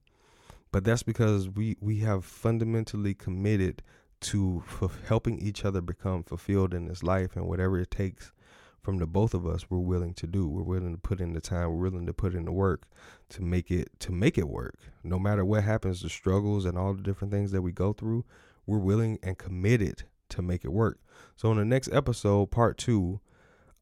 But 0.71 0.85
that's 0.85 1.03
because 1.03 1.49
we 1.49 1.77
we 1.81 1.99
have 2.01 2.25
fundamentally 2.25 3.15
committed 3.15 3.83
to 4.23 4.63
helping 5.07 5.39
each 5.39 5.65
other 5.65 5.81
become 5.81 6.23
fulfilled 6.23 6.75
in 6.75 6.87
this 6.87 7.03
life 7.03 7.37
and 7.37 7.47
whatever 7.47 7.79
it 7.79 7.91
takes 7.91 8.33
from 8.81 8.99
the 8.99 9.07
both 9.07 9.33
of 9.33 9.47
us 9.47 9.71
we're 9.71 9.79
willing 9.79 10.15
to 10.15 10.27
do. 10.27 10.49
We're 10.49 10.63
willing 10.63 10.93
to 10.93 11.01
put 11.01 11.21
in 11.21 11.33
the 11.33 11.41
time. 11.41 11.69
We're 11.69 11.91
willing 11.91 12.07
to 12.07 12.13
put 12.13 12.35
in 12.35 12.45
the 12.45 12.53
work 12.53 12.89
to 13.31 13.43
make 13.43 13.71
it 13.71 13.91
to 14.01 14.13
make 14.13 14.37
it 14.37 14.49
work. 14.49 14.77
No 15.05 15.19
matter 15.19 15.45
what 15.45 15.65
happens 15.65 16.03
the 16.03 16.09
struggles 16.09 16.65
and 16.65 16.77
all 16.77 16.95
the 16.95 17.03
different 17.03 17.33
things 17.33 17.53
that 17.53 17.63
we 17.63 17.73
go 17.73 17.93
through 17.93 18.25
we're 18.67 18.79
willing 18.79 19.19
and 19.23 19.39
committed 19.39 20.05
to 20.29 20.43
make 20.43 20.65
it 20.65 20.73
work. 20.73 21.01
So 21.37 21.51
in 21.51 21.59
the 21.59 21.65
next 21.65 21.93
episode 21.93 22.51
part 22.51 22.79
2 22.79 23.21